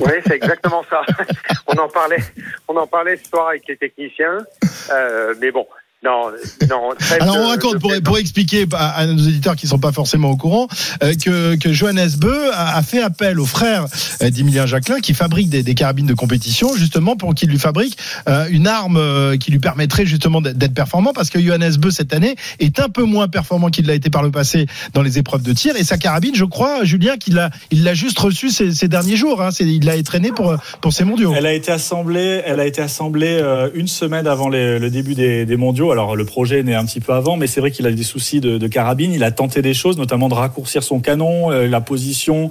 [0.00, 1.02] Oui, c'est exactement ça.
[1.66, 2.22] on en parlait,
[2.68, 4.38] on en parlait ce soir avec les techniciens,
[4.90, 5.66] euh, mais bon,
[6.04, 6.30] non,
[6.68, 6.90] non.
[7.20, 10.36] Alors de- on raconte pour, expliquer à, à nos éditeurs qui sont pas forcément au
[10.36, 10.66] courant
[11.02, 13.86] euh, que, que Johannes Beu a, a fait appel au frère
[14.22, 17.96] euh, d'Emilien Jacquelin qui fabrique des, des carabines de compétition justement pour qu'il lui fabrique
[18.28, 22.12] euh, une arme euh, qui lui permettrait justement d'être performant parce que Johannes Beu cette
[22.12, 25.42] année est un peu moins performant qu'il l'a été par le passé dans les épreuves
[25.42, 28.72] de tir et sa carabine je crois Julien qu'il l'a il l'a juste reçue ces,
[28.74, 31.32] ces derniers jours hein, C'est- il l'a entraîné pour pour ses mondiaux.
[31.36, 35.14] Elle a été assemblée, elle a été assemblée euh, une semaine avant les- le début
[35.14, 35.91] des, des mondiaux.
[35.92, 38.02] Alors le projet est né un petit peu avant, mais c'est vrai qu'il a des
[38.02, 39.12] soucis de, de carabine.
[39.12, 42.50] Il a tenté des choses, notamment de raccourcir son canon, euh, la position,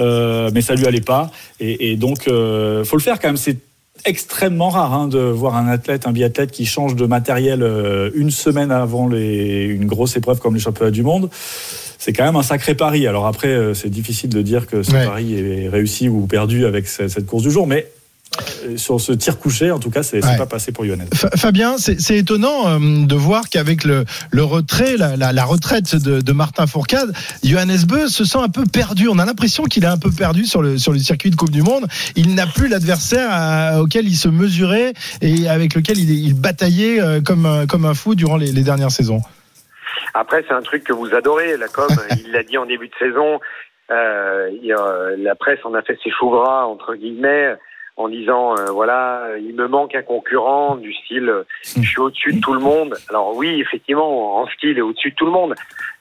[0.00, 1.30] euh, mais ça lui allait pas.
[1.60, 3.36] Et, et donc, euh, faut le faire quand même.
[3.36, 3.58] C'est
[4.06, 8.30] extrêmement rare hein, de voir un athlète, un biathlète qui change de matériel euh, une
[8.30, 11.28] semaine avant les, une grosse épreuve comme les championnats du monde.
[11.98, 13.06] C'est quand même un sacré pari.
[13.06, 15.04] Alors après, c'est difficile de dire que ce Ouais.
[15.04, 17.88] pari est réussi ou perdu avec ce- cette course du jour, mais
[18.76, 20.36] sur ce tir couché, en tout cas, c'est c'est Ouais.
[20.36, 21.08] pas passé pour Johannes.
[21.14, 25.44] Fa- Fabien, c'est c'est étonnant euh, de voir qu'avec le, le retrait, la, la- la
[25.44, 27.12] retraite de, de Martin Fourcade,
[27.42, 29.08] Johannes Beu se sent un peu perdu.
[29.08, 31.50] On a l'impression qu'il est un peu perdu sur le, sur le circuit de Coupe
[31.50, 31.86] du Monde.
[32.16, 37.00] Il n'a plus l'adversaire à- auquel il se mesurait et avec lequel il, il bataillait
[37.02, 39.20] euh, comme, un- comme un fou durant les, les dernières saisons.
[40.14, 41.88] Après, c'est un truc que vous adorez, la com.
[42.24, 43.40] il l'a dit en début de saison.
[43.90, 47.56] Euh, il y a- la presse en a fait ses choux gras entre guillemets
[48.00, 51.44] en disant euh, voilà, il me manque un concurrent du style euh,
[51.76, 52.96] je suis au-dessus de tout le monde.
[53.08, 55.54] Alors oui, effectivement, en ski, il est au-dessus de tout le monde.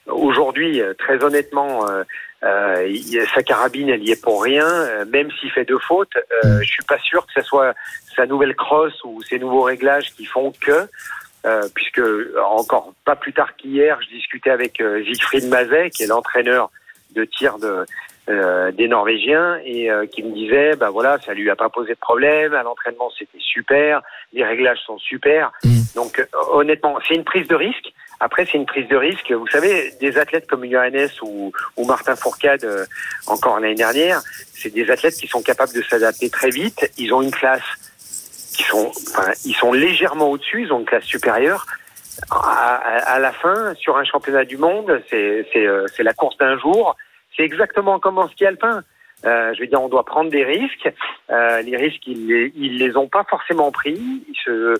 [0.07, 2.03] Aujourd'hui, euh, très honnêtement, euh,
[2.43, 4.65] euh, sa carabine, elle y est pour rien.
[5.07, 7.73] Même s'il fait deux fautes, euh, je suis pas sûr que ce soit
[8.15, 10.87] sa nouvelle crosse ou ses nouveaux réglages qui font que.
[11.73, 12.01] Puisque
[12.43, 16.69] encore pas plus tard qu'hier, je discutais avec Siegfried Mazet, qui est l'entraîneur
[17.15, 17.85] de tir de,
[18.29, 21.93] euh, des Norvégiens, et euh, qui me disait, bah voilà, ça lui a pas posé
[21.93, 24.01] de problème, à l'entraînement c'était super,
[24.33, 25.51] les réglages sont super.
[25.63, 25.69] Mm.
[25.95, 27.91] Donc euh, honnêtement, c'est une prise de risque.
[28.21, 29.31] Après, c'est une prise de risque.
[29.31, 32.67] Vous savez, des athlètes comme Johannes ou, ou Martin Fourcade,
[33.27, 34.19] encore l'année dernière,
[34.53, 36.91] c'est des athlètes qui sont capables de s'adapter très vite.
[36.97, 37.63] Ils ont une classe
[38.55, 41.65] qui sont, enfin, ils sont légèrement au-dessus, ils ont une classe supérieure.
[42.29, 45.65] À, à- à la fin, sur un championnat du monde, c'est c'est,
[45.95, 46.97] c'est la course d'un jour.
[47.39, 48.83] C'est exactement comme en ski alpin.
[49.23, 50.91] Euh, je veux dire, on doit prendre des risques.
[51.29, 54.25] Euh, les risques, ils les, ils les ont pas forcément pris.
[54.45, 54.75] Je,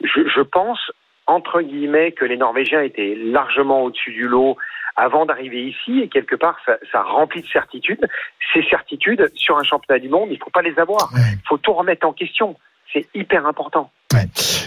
[0.00, 0.92] je pense,
[1.26, 4.56] entre guillemets, que les Norvégiens étaient largement au-dessus du lot
[4.96, 8.06] avant d'arriver ici, et quelque part, ça, ça remplit de certitudes.
[8.52, 11.10] Ces certitudes, sur un championnat du monde, il faut pas les avoir.
[11.16, 12.56] Il faut tout remettre en question.
[12.92, 13.90] C'est hyper important.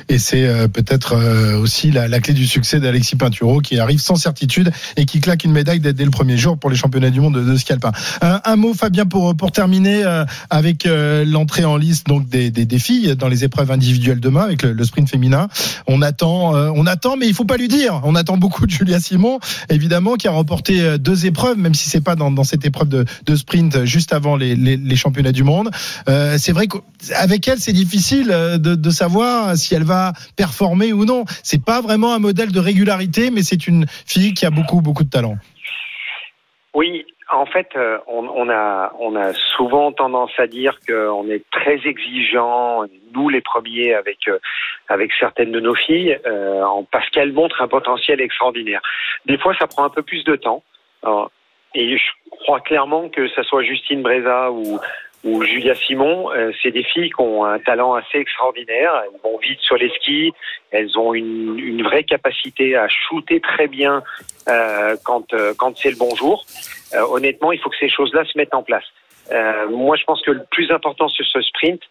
[0.10, 4.00] Et c'est euh, peut-être euh, aussi la, la clé du succès d'Alexis Pinturo qui arrive
[4.00, 7.22] sans certitude et qui claque une médaille dès, le premier jour pour les championnats du
[7.22, 7.92] monde de, de ski alpin.
[8.22, 12.52] Un, un mot, Fabien, pour, pour terminer euh, avec euh, l'entrée en liste donc des,
[12.52, 15.48] des, des filles dans les épreuves individuelles demain avec le, sprint féminin.
[15.88, 18.02] On attend, euh, on attend, mais il faut pas lui dire.
[18.04, 21.90] On attend beaucoup de Julia Simon, évidemment, qui a remporté euh, deux épreuves, même si
[21.90, 25.32] c'est pas dans, dans cette épreuve de, de sprint juste avant les, les, les championnats
[25.32, 25.70] du monde.
[26.38, 31.26] C'est vrai qu'avec elle, c'est difficile de, de savoir si elle va performer ou non.
[31.44, 35.04] C'est pas vraiment un modèle de régularité, mais c'est une fille qui a beaucoup beaucoup
[35.04, 35.36] de talent.
[36.74, 41.80] Oui, en fait, euh, on, a, on a souvent tendance à dire qu'on est très
[41.86, 44.40] exigeant, nous les premiers, avec, euh,
[44.88, 48.82] avec certaines de nos filles, euh, parce qu'elles montrent un potentiel extraordinaire.
[49.26, 50.64] Des fois, ça prend un peu plus de temps.
[51.04, 51.32] Alors,
[51.76, 52.04] et je
[52.44, 54.80] crois clairement que ça soit Justine Breza ou,
[55.28, 59.04] ou Julia Simon, euh, c'est des filles qui ont un talent assez extraordinaire.
[59.04, 60.32] Elles vont vite sur les skis,
[60.72, 64.04] elles ont une, vraie capacité à shooter très bien
[64.48, 66.46] euh, quand, euh, quand c'est le bon jour.
[66.94, 68.86] Euh, honnêtement, il faut que ces choses-là se mettent en place.
[69.70, 71.82] Moi, je pense que le plus important sur ce sprint,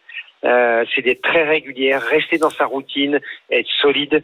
[0.41, 3.19] c'est d'être très régulière, rester dans sa routine,
[3.51, 4.23] être solide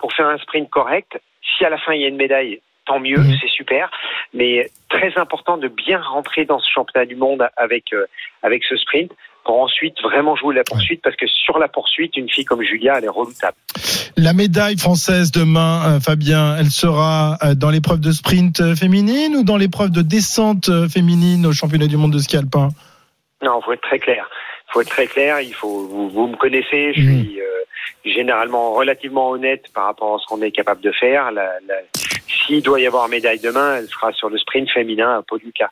[0.00, 1.20] pour faire un sprint correct.
[1.56, 3.36] Si à la fin il y a une médaille, tant mieux, Mhm.
[3.40, 3.90] c'est super.
[4.32, 8.06] Mais très important de bien rentrer dans ce championnat du monde avec euh,
[8.42, 9.10] avec ce sprint
[9.44, 12.94] pour ensuite vraiment jouer la poursuite parce que sur la poursuite, une fille comme Julia,
[12.96, 13.56] elle est redoutable.
[14.16, 19.44] La médaille française demain, euh, Fabien, elle sera euh, dans l'épreuve de sprint féminine ou
[19.44, 22.68] dans l'épreuve de descente féminine au championnat du monde de ski alpin?
[23.42, 24.30] Non, faut être très clair.
[24.68, 25.40] Faut être très clair.
[25.40, 25.86] Il faut.
[25.88, 26.94] Vous, vous me connaissez.
[26.94, 27.20] Je Mhm.
[27.24, 27.44] suis euh,
[28.06, 31.30] généralement relativement honnête par rapport à ce qu'on est capable de faire.
[31.30, 31.74] La, la-
[32.46, 35.70] S'il doit y avoir médaille demain, elle sera sur le sprint féminin à Poluca.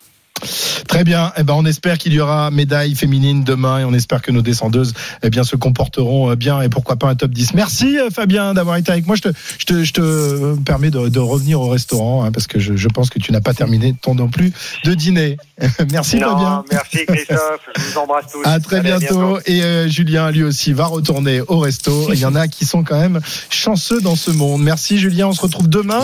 [0.88, 1.32] Très bien.
[1.36, 4.42] Eh ben, on espère qu'il y aura médaille féminine demain et on espère que nos
[4.42, 7.54] descendeuses, eh bien, se comporteront euh, bien et pourquoi pas un top 10.
[7.54, 9.16] Merci, euh, Fabien, d'avoir été avec moi.
[9.16, 9.28] Je te,
[9.58, 12.76] je te, je te euh, permets de, de revenir au restaurant, hein, parce que je,
[12.76, 14.52] je pense que tu n'as pas terminé ton non plus
[14.84, 15.36] de dîner.
[15.92, 16.64] Merci, non, Fabien.
[16.70, 17.60] merci Christophe.
[17.76, 18.42] je vous embrasse tous.
[18.44, 19.38] À très Allez, bientôt.
[19.46, 22.08] Et euh, Julien, lui aussi, va retourner au resto.
[22.12, 24.62] Il y en a qui sont quand même chanceux dans ce monde.
[24.62, 25.28] Merci, Julien.
[25.28, 26.00] On se retrouve demain.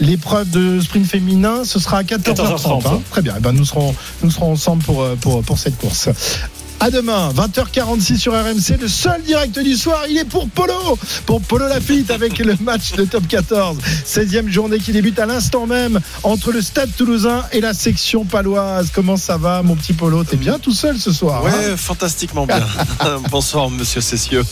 [0.00, 2.34] L'épreuve de sprint féminin, ce sera à 14h30.
[2.34, 3.02] 14h30, hein.
[3.10, 3.34] Très bien.
[3.36, 3.64] Eh ben, nous
[4.22, 5.16] nous serons ensemble pour, euh,
[5.56, 6.08] cette course.
[6.80, 8.76] À demain, 20h46 sur RMC.
[8.80, 10.98] Le seul direct du soir, il est pour Polo.
[11.26, 13.76] Pour Polo Lafitte avec le match de top 14.
[14.04, 18.90] 16e journée qui débute à l'instant même entre le stade toulousain et la section paloise.
[18.92, 20.24] Comment ça va, mon petit Polo?
[20.24, 21.50] T'es bien tout seul ce soir hein?
[21.52, 22.66] Ouais, fantastiquement bien.
[23.30, 24.42] Bonsoir, monsieur Cessieux.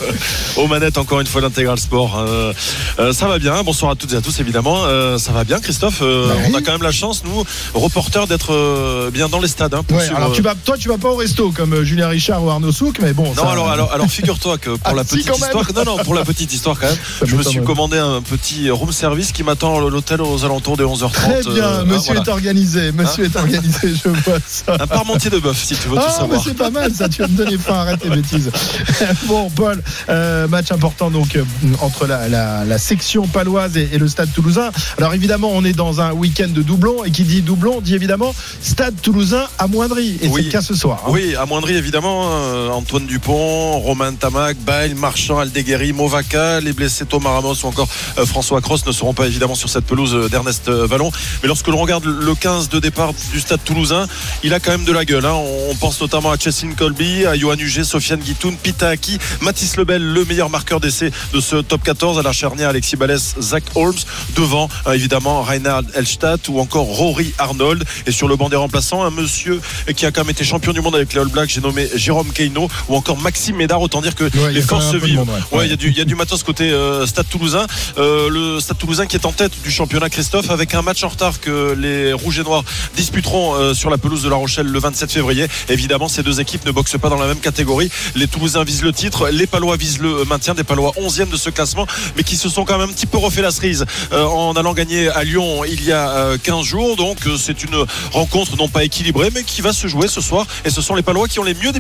[0.57, 2.17] Aux manettes, encore une fois, l'intégral sport.
[2.17, 2.53] Euh,
[3.01, 3.61] euh, ça va bien.
[3.65, 4.85] Bonsoir à toutes et à tous, évidemment.
[4.85, 5.99] Euh, ça va bien, Christophe?
[6.01, 6.45] Bah oui.
[6.53, 7.45] On a quand même la chance, nous,
[7.75, 9.75] reporters, d'être bien dans les stades.
[9.75, 12.10] hein, pour Ouais, suivre, alors tu vas, toi, tu vas pas au resto comme Julien
[12.11, 13.25] Richard ou Arnaud Souk, mais bon.
[13.29, 16.15] Non, ça- alors, alors, alors figure-toi que pour Ah, la petite histoire, non, non, pour
[16.15, 19.43] la petite histoire quand même, Ça je me suis commandé un petit room service qui
[19.43, 21.11] m'attend à l'hôtel aux alentours des 11h30.
[21.13, 22.21] Très bien, euh, monsieur voilà.
[22.23, 24.77] est organisé, monsieur est organisé, je vois ça.
[24.81, 26.43] Un parmentier de bœuf, si tu veux tout Ah, mais savoir.
[26.45, 28.51] c'est pas mal ça, tu vas me donner faim, arrête tes bêtises.
[29.27, 31.45] bon, Paul, euh, match important donc euh,
[31.81, 34.71] entre la, la, la section paloise et, et le stade toulousain.
[34.99, 38.35] Alors évidemment, on est dans un week-end de doublons et qui dit doublon dit évidemment
[38.63, 40.19] stade toulousain amoindri.
[40.23, 40.33] Et Oui.
[40.37, 41.03] c'est le cas ce soir.
[41.07, 41.11] hein.
[41.11, 42.00] Oui, amoindri évidemment.
[42.05, 47.89] Euh, Antoine Dupont, Romain Tamac, Bail, Marchand, Aldeguerri, Movaca, les blessés Thomas Ramos ou encore
[48.19, 51.11] euh, François Cross ne seront pas évidemment sur cette pelouse euh, d'Ernest Vallon.
[51.43, 54.07] Mais lorsque l'on regarde le 15 de départ du stade toulousain,
[54.43, 55.27] il a quand même de la gueule.
[55.27, 55.35] hein.
[55.69, 60.03] On pense notamment à Chessin Colby, à Johan Huget, Sofiane Guitoun, Pita Aki, Mathis Lebel,
[60.03, 63.93] le meilleur marqueur d'essai de ce top 14, à la charnière Alexis Balès, Zach Holmes,
[64.37, 67.85] devant évidemment Reinhard Elstadt ou encore Rory Arnold.
[68.07, 69.61] Et sur le banc des remplaçants, un monsieur
[69.97, 72.33] qui a quand même été champion du monde avec les All Blacks, j'ai nommé Jérôme
[72.33, 73.81] Keino ou encore Maxime Médard.
[73.81, 75.17] Autant dire que Ouais, les forces de vivent.
[75.19, 75.59] monde, ouais.
[75.59, 77.67] Ouais, il y a du, il y a du matos côté euh, Stade Toulousain.
[77.99, 81.09] Euh, le Stade Toulousain qui est en tête du championnat Christophe avec un match en
[81.09, 82.65] retard que les Rouges et Noirs
[82.97, 85.47] disputeront euh, sur la pelouse de La Rochelle le 27 février.
[85.69, 87.91] Évidemment, ces deux équipes ne boxent pas dans la même catégorie.
[88.15, 90.55] Les Toulousains visent le titre, les Palois visent le maintien.
[90.55, 91.87] Des Palois 11e de ce classement,
[92.17, 95.09] mais qui se sont quand même un petit peu refait la cerise en allant gagner
[95.09, 96.97] à Lyon il y a euh, 15 jours.
[96.97, 97.77] Donc c'est une
[98.13, 100.47] rencontre non pas équilibrée, mais qui va se jouer ce soir.
[100.65, 101.73] Et ce sont les Palois qui ont les mieux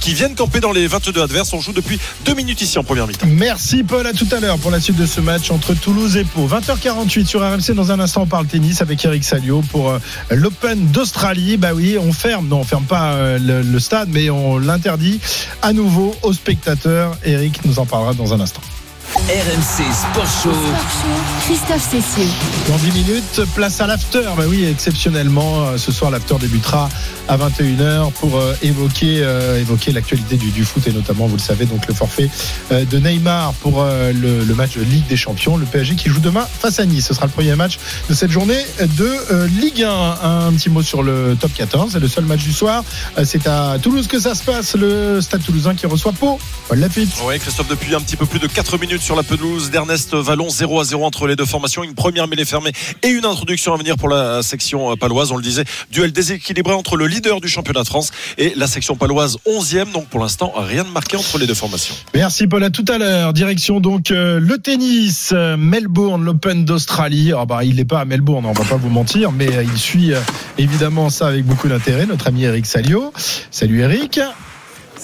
[0.00, 1.52] qui viennent camper dans les 22 adverses.
[1.52, 3.26] On joue depuis deux minutes ici en première mi-temps.
[3.28, 6.24] Merci Paul, à tout à l'heure pour la suite de ce match entre Toulouse et
[6.24, 6.48] Pau.
[6.48, 9.98] 20h48 sur RMC, dans un instant on parle tennis avec Eric Salio pour euh,
[10.30, 11.56] l'Open d'Australie.
[11.56, 15.20] Bah oui, on ferme, non on ferme pas euh, le, le stade, mais on l'interdit
[15.60, 17.16] à nouveau aux spectateurs.
[17.24, 18.62] Eric nous en parlera dans un instant.
[19.16, 20.50] RMC Sport Show.
[20.52, 22.30] Sport Show, Christophe Cessieux.
[22.68, 24.22] Dans 10 minutes, place à l'after.
[24.36, 26.88] Bah oui, exceptionnellement, euh, ce soir, l'after débutera
[27.28, 31.42] à 21h pour euh, évoquer, euh, évoquer l'actualité du, du foot et notamment, vous le
[31.42, 32.30] savez, donc le forfait
[32.72, 35.56] euh, de Neymar pour euh, le, le match de Ligue des Champions.
[35.58, 37.06] Le PSG qui joue demain face à Nice.
[37.06, 40.18] Ce sera le premier match de cette journée de euh, Ligue 1.
[40.22, 41.92] Un petit mot sur le top 14.
[41.92, 42.82] C'est le seul match du soir.
[43.18, 44.74] Euh, C'est à Toulouse que ça se passe.
[44.74, 46.38] Le Stade Toulousain qui reçoit Pau.
[46.68, 47.10] Paul Lafitte.
[47.24, 50.48] Oui, Christophe, depuis un petit peu plus de 4 minutes sur la pelouse d'Ernest Vallon,
[50.48, 52.70] 0 à 0 entre les deux formations, une première mêlée fermée
[53.02, 55.32] et une introduction à venir pour la section paloise.
[55.32, 58.94] On le disait, duel déséquilibré entre le leader du championnat de France et la section
[58.94, 59.90] paloise 11e.
[59.90, 61.96] Donc pour l'instant, rien de marqué entre les deux formations.
[62.14, 63.32] Merci Paul, à tout à l'heure.
[63.32, 67.32] Direction donc euh, le tennis, euh, Melbourne, l'Open d'Australie.
[67.36, 69.78] Ah bah, il n'est pas à Melbourne, on va pas vous mentir, mais euh, il
[69.78, 70.20] suit euh,
[70.58, 72.06] évidemment ça avec beaucoup d'intérêt.
[72.06, 73.12] Notre ami Eric Salio.
[73.50, 74.20] Salut Eric,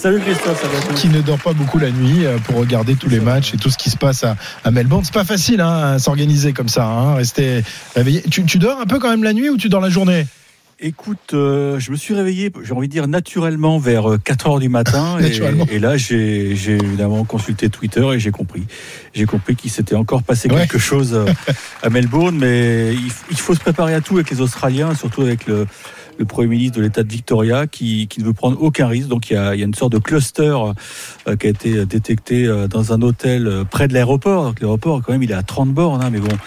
[0.01, 3.09] Salut Christophe, ça va qui ne dort pas beaucoup la nuit euh, pour regarder tous
[3.09, 5.03] les matchs et tout ce qui se passe à, à Melbourne.
[5.03, 7.65] C'est pas facile hein, à s'organiser comme ça, hein, rester
[7.97, 8.21] réveillé.
[8.31, 10.25] Tu, tu dors un peu quand même la nuit ou tu dors la journée?
[10.79, 14.69] Écoute, euh, je me suis réveillé, j'ai envie de dire naturellement vers 4 heures du
[14.69, 15.17] matin.
[15.69, 18.63] Et, et là, j'ai évidemment consulté Twitter et j'ai compris.
[19.13, 20.59] J'ai compris qu'il s'était encore passé Ouais.
[20.61, 21.25] quelque chose euh,
[21.83, 22.93] à Melbourne, mais
[23.29, 25.67] il faut se préparer à tout avec les Australiens, surtout avec le,
[26.19, 29.07] le Premier ministre de l'État de Victoria qui, qui ne veut prendre aucun risque.
[29.07, 30.55] Donc il y a, il y a une sorte de cluster
[31.27, 34.43] euh, qui a été détecté euh, dans un hôtel euh, près de l'aéroport.
[34.43, 36.37] Donc l'aéroport, quand même, il est à 30 bornes, hein, mais bon,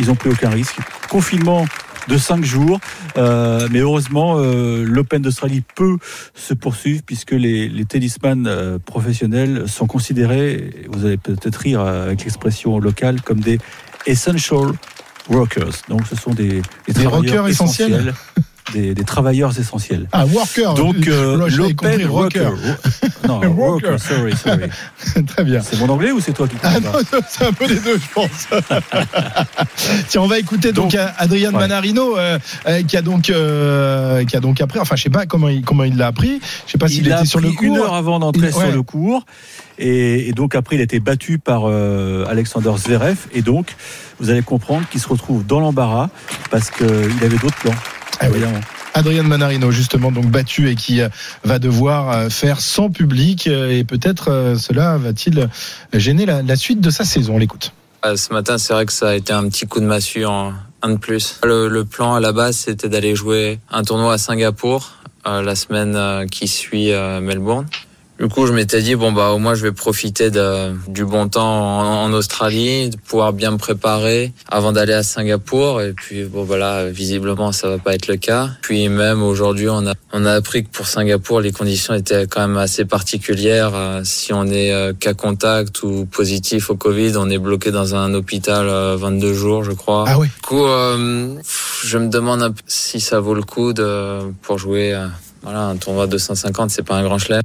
[0.00, 0.76] ils n'ont pris aucun risque.
[1.08, 1.66] Confinement
[2.08, 2.80] de 5 jours.
[3.16, 5.96] Euh, mais heureusement, euh, l'Open d'Australie peut
[6.34, 12.24] se poursuivre puisque les, les tennisman euh, professionnels sont considérés, vous allez peut-être rire avec
[12.24, 13.58] l'expression locale, comme des
[14.06, 14.72] essential
[15.28, 15.82] workers.
[15.88, 18.14] Donc ce sont des, des, Des travailleurs rockers essentiels essentiels,
[18.72, 20.06] des, des travailleurs essentiels.
[20.12, 20.74] Ah, worker.
[20.74, 22.06] Donc euh, l'Open.
[22.06, 22.50] Rocker.
[23.26, 23.56] Non, Worker.
[23.58, 24.70] Worker, sorry, sorry.
[25.26, 25.60] Très bien.
[25.60, 26.92] C'est mon anglais ou c'est toi qui Ah non,
[27.28, 28.48] c'est un peu les deux, je pense.
[30.08, 31.58] Tiens, on va écouter donc, Donc, Adrien ouais.
[31.58, 34.78] Manarino euh, euh, qui a donc euh, qui a donc appris.
[34.78, 36.40] Enfin, je sais pas comment il comment il l'a appris.
[36.66, 37.62] Je sais pas s'il était sur le cours.
[37.64, 38.72] une heure avant d'entrer Il- sur ouais.
[38.72, 39.24] le cours.
[39.78, 43.16] Et, et donc après, il a été battu par euh, Alexander Zverev.
[43.32, 43.74] Et donc,
[44.18, 46.10] vous allez comprendre qu'il se retrouve dans l'embarras
[46.50, 46.86] parce qu'il
[47.22, 47.74] avait d'autres plans.
[48.18, 48.40] Ah oui.
[48.92, 51.08] Adrien Manarino, justement, donc battu et qui euh,
[51.44, 53.46] va devoir euh, faire sans public.
[53.46, 55.48] euh, Et peut-être cela va-t-il
[55.92, 57.36] gêner la, la suite de sa saison.
[57.36, 57.72] On l'écoute.
[58.04, 60.52] Euh, Ce matin, c'est vrai que ça a été un petit coup de massue en
[60.82, 61.38] un de plus.
[61.44, 64.92] Le, le plan à la base, c'était d'aller jouer un tournoi à Singapour
[65.26, 67.66] euh, la semaine qui suit euh, Melbourne.
[68.20, 71.30] Du coup, je m'étais dit bon bah au moins je vais profiter de, du bon
[71.30, 75.80] temps en, en Australie, de pouvoir bien me préparer avant d'aller à Singapour.
[75.80, 78.50] Et puis bon voilà, visiblement ça va pas être le cas.
[78.60, 82.46] Puis même aujourd'hui, on a on a appris que pour Singapour, les conditions étaient quand
[82.46, 83.72] même assez particulières.
[83.74, 87.94] Euh, Si on est euh, cas contact ou positif au Covid, on est bloqué dans
[87.94, 90.04] un hôpital euh, 22 jours, je crois.
[90.06, 90.26] Ah oui.
[90.26, 91.36] Du coup, euh,
[91.84, 94.92] je me demande un peu si ça vaut le coup de pour jouer.
[94.92, 95.06] euh,
[95.42, 97.40] voilà, un tournoi de 250, c'est pas un grand chelem.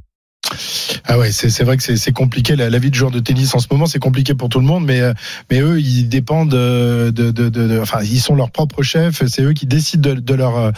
[1.08, 2.56] Ah ouais, c'est vrai que c'est compliqué.
[2.56, 4.66] La, la vie de joueur de tennis en ce moment, c'est compliqué pour tout le
[4.66, 5.12] monde, mais euh,
[5.50, 9.24] mais eux, ils dépendent euh, de, de, de, de- enfin, ils sont leurs propres chefs.
[9.26, 10.70] C'est eux qui décident de, leur euh,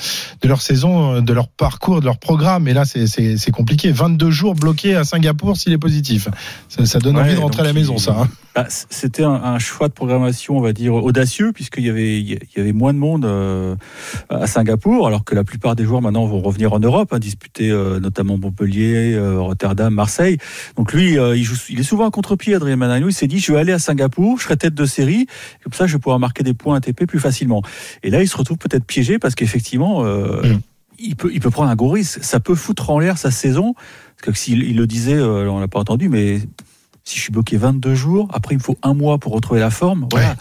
[0.43, 2.68] de leur saison, de leur parcours, de leur programme.
[2.68, 3.91] Et là, c'est compliqué.
[3.91, 6.29] 22 jours bloqués à Singapour s'il est positif.
[6.68, 8.16] Ça, ça donne envie de rentrer à la maison, ça.
[8.20, 8.29] hein.
[8.55, 12.39] Bah, C'était un, un choix de programmation, on va dire, audacieux, puisqu'il y avait, il
[12.57, 13.76] y avait moins de monde euh,
[14.29, 17.70] à Singapour, alors que la plupart des joueurs maintenant vont revenir en Europe, hein, disputer
[17.70, 20.18] euh, notamment Montpellier, euh, Rotterdam, Marseille.
[20.77, 23.09] Donc lui, euh, il, joue, il est souvent à contre-pied, Adrien Manano.
[23.09, 25.27] Il s'est dit, je vais aller à Singapour, je serai tête de série,
[25.62, 27.62] comme ça je vais pouvoir marquer des points ATP plus facilement.
[28.03, 30.61] Et là, il se retrouve peut-être piégé, parce qu'effectivement, euh, Mm.
[30.99, 32.23] il, peut, il peut prendre un gros risque.
[32.23, 33.75] Ça peut foutre en l'air sa saison.
[33.75, 36.41] Parce que s'il il le disait, euh, on l'a pas entendu, mais
[37.09, 39.71] si je suis bloqué 22 jours, après il me faut un mois pour retrouver la
[39.71, 40.07] forme.
[40.13, 40.37] Voilà.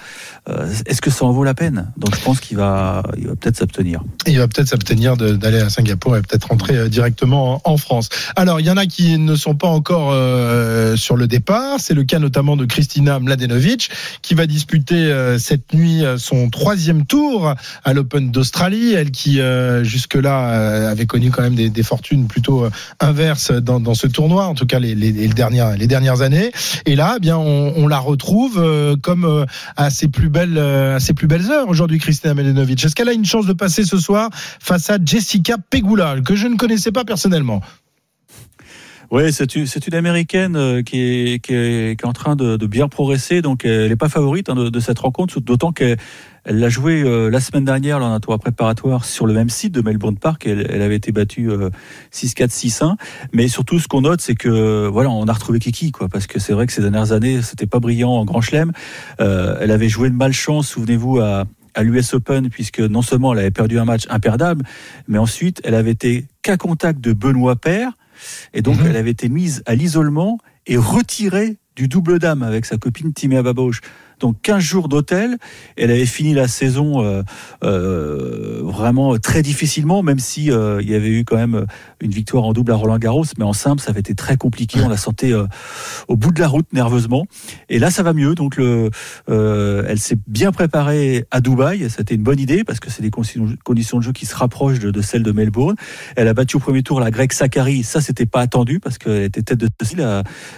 [0.50, 1.92] Euh, Est-ce que ça en vaut la peine?
[1.98, 4.02] Donc je pense qu'il va, il va peut-être s'abstenir.
[4.28, 8.10] Il va peut-être s'abstenir d'aller à Singapour et peut-être rentrer euh, directement en, France.
[8.36, 11.80] Alors, il y en a qui ne sont pas encore euh, sur le départ.
[11.80, 13.92] C'est le cas notamment de Kristina Mladenovic,
[14.24, 17.54] qui va disputer euh, cette nuit son troisième tour
[17.84, 18.94] à l'Open d'Australie.
[18.94, 19.40] Elle qui,
[19.84, 22.68] jusque-là, avait connu quand même des, des fortunes plutôt
[23.00, 26.52] inverses dans, dans ce tournoi, en tout cas les, les, les dernières, les dernières années.
[26.86, 29.46] Et là, eh bien, on, la retrouve euh, comme euh,
[29.76, 32.84] à ses plus belles, euh, à ses plus belles heures aujourd'hui, Kristina Mladenovic.
[32.84, 36.48] Est-ce qu'elle a une chance de passer ce soir face à Jessica Pegula, que je
[36.48, 37.62] ne connaissais pas personnellement?
[39.10, 42.68] Ouais, c'est une, américaine euh, qui est, qui est, qui est en train de, de
[42.68, 43.42] bien progresser.
[43.42, 45.98] Donc, elle n'est pas favorite hein, de, de cette rencontre, d'autant qu'elle
[46.48, 49.74] elle l'a joué euh, la semaine dernière lors d'un tour préparatoire sur le même site
[49.74, 50.48] de Melbourne Park.
[50.48, 51.70] Elle, elle avait été battue euh,
[52.14, 52.96] 6-4, 6-1.
[53.34, 56.40] Mais surtout, ce qu'on note, c'est que voilà, on a retrouvé Kiki, quoi, parce que
[56.40, 58.72] c'est vrai que ces dernières années, c'était pas brillant en Grand Chelem.
[59.20, 61.46] Euh, elle avait joué de malchance, souvenez-vous, à
[61.78, 64.66] à l'US Open, puisque non seulement elle avait perdu un match imperdable,
[65.08, 67.92] mais ensuite elle avait été qu'à contact de Benoît Paire,
[68.54, 72.78] et donc elle avait été mise à l'isolement et retirée du double dame avec sa
[72.78, 73.82] copine Timéa Babauche.
[74.20, 75.38] Donc 15 jours d'hôtel.
[75.76, 77.24] Elle avait fini la saison euh,
[77.64, 81.66] euh, vraiment très difficilement, même si euh, il y avait eu quand même
[82.02, 84.80] une victoire en double à Roland Garros, mais en simple ça avait été très compliqué.
[84.82, 85.46] On la sentait euh,
[86.08, 87.26] au bout de la route nerveusement.
[87.70, 88.36] Et là ça va mieux.
[88.36, 88.90] Donc le,
[89.30, 91.90] euh, elle s'est bien préparée à Dubaï.
[91.90, 95.02] C'était une bonne idée parce que c'est des conditions de jeu qui se rapprochent de,
[95.02, 95.76] celles de Melbourne.
[96.16, 97.84] Elle a battu au premier tour la grecque Sakari.
[97.84, 99.70] Ça c'était pas attendu parce qu'elle était tête de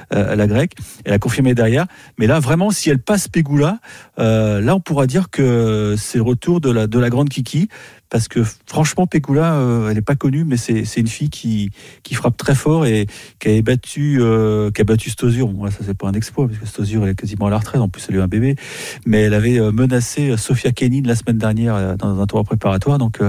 [0.10, 0.74] à la grecque.
[1.06, 1.86] Elle a confirmé derrière.
[2.18, 3.80] Mais là vraiment si elle passe Pegula,
[4.20, 7.68] euh, là on pourra dire que c'est retour de la de la grande Kiki
[8.10, 11.72] parce que franchement Pegula euh, elle n'est pas connue mais c'est une fille qui
[12.14, 13.08] frappe très fort et
[13.40, 15.48] qui a battu euh, qui battu Stosur.
[15.48, 17.90] Bon ça c'est pas un exploit parce que Stosur est quasiment à la retraite en
[17.90, 18.56] plus elle a eu un bébé
[19.08, 23.20] mais elle avait euh, menacé Sofia Kenin la semaine dernière dans un tour préparatoire donc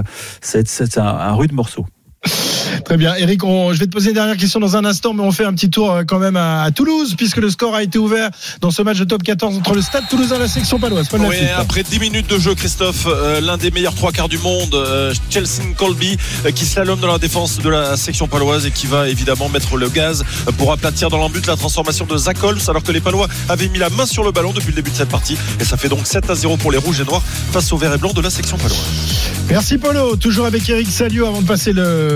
[0.41, 1.87] c'est un rude morceau.
[2.85, 3.15] Très bien.
[3.15, 5.43] Eric, on- je vais te poser une dernière question dans un instant, mais on fait
[5.45, 8.29] un petit tour euh, quand même à, à Toulouse, puisque le score a été ouvert
[8.61, 11.07] dans ce match de top 14 entre le Stade Toulousain et la section paloise.
[11.09, 14.37] Paul Oui, après 10 minutes de jeu, Christophe, euh, l'un des meilleurs trois quarts du
[14.37, 18.71] monde, euh, Chelsea Colby, euh, qui slalome dans la défense de la section paloise et
[18.71, 20.23] qui va évidemment mettre le gaz
[20.57, 23.79] pour aplatir dans l'embut la transformation de Zach Holmes, alors que les Palois avaient mis
[23.79, 25.37] la main sur le ballon depuis le début de cette partie.
[25.59, 27.93] Et ça fait donc 7 à 0 pour les Rouges et Noirs face aux Verts
[27.93, 28.77] et Blancs de la section paloise.
[29.49, 30.15] Merci Polo.
[30.15, 32.10] Toujours avec Eric Salio avant de passer le-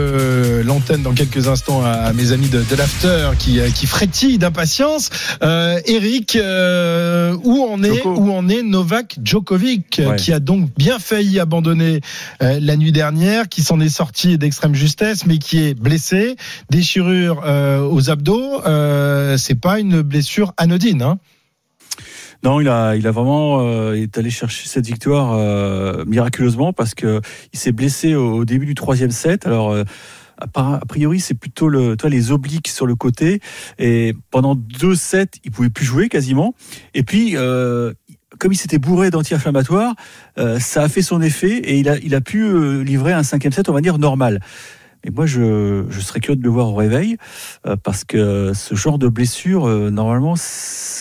[0.64, 4.38] l'antenne dans quelques instants à, à mes amis de, de l'After qui, euh, qui frétillent
[4.38, 5.10] d'impatience.
[5.44, 10.16] Euh, Eric, euh, où en est où en est Novak Djokovic, euh, Ouais.
[10.18, 12.02] qui a donc bien failli abandonner
[12.42, 16.36] euh, la nuit dernière, qui s'en est sorti d'extrême justesse, mais qui est blessé,
[16.70, 18.62] déchirure euh, aux abdos.
[18.66, 21.02] Euh, c'est pas une blessure anodine.
[21.02, 21.18] Hein.
[22.46, 26.94] Non, il a, il a vraiment euh, est allé chercher cette victoire euh, miraculeusement parce
[26.94, 27.20] que
[27.54, 29.48] il s'est blessé au, début du troisième set.
[29.48, 29.84] Alors euh,
[30.38, 33.40] a priori, c'est plutôt le, les obliques sur le côté.
[33.80, 36.54] Et pendant deux sets, il pouvait plus jouer quasiment.
[36.94, 37.94] Et puis, euh,
[38.38, 39.96] comme il s'était bourré d'anti-inflammatoires,
[40.60, 43.70] ça a fait son effet et il a, il a pu livrer un cinquième set,
[43.70, 44.40] on va dire normal.
[45.06, 47.18] Et moi, je, serais curieux de le voir au réveil,
[47.68, 50.34] euh, parce que ce genre de blessure, euh, normalement,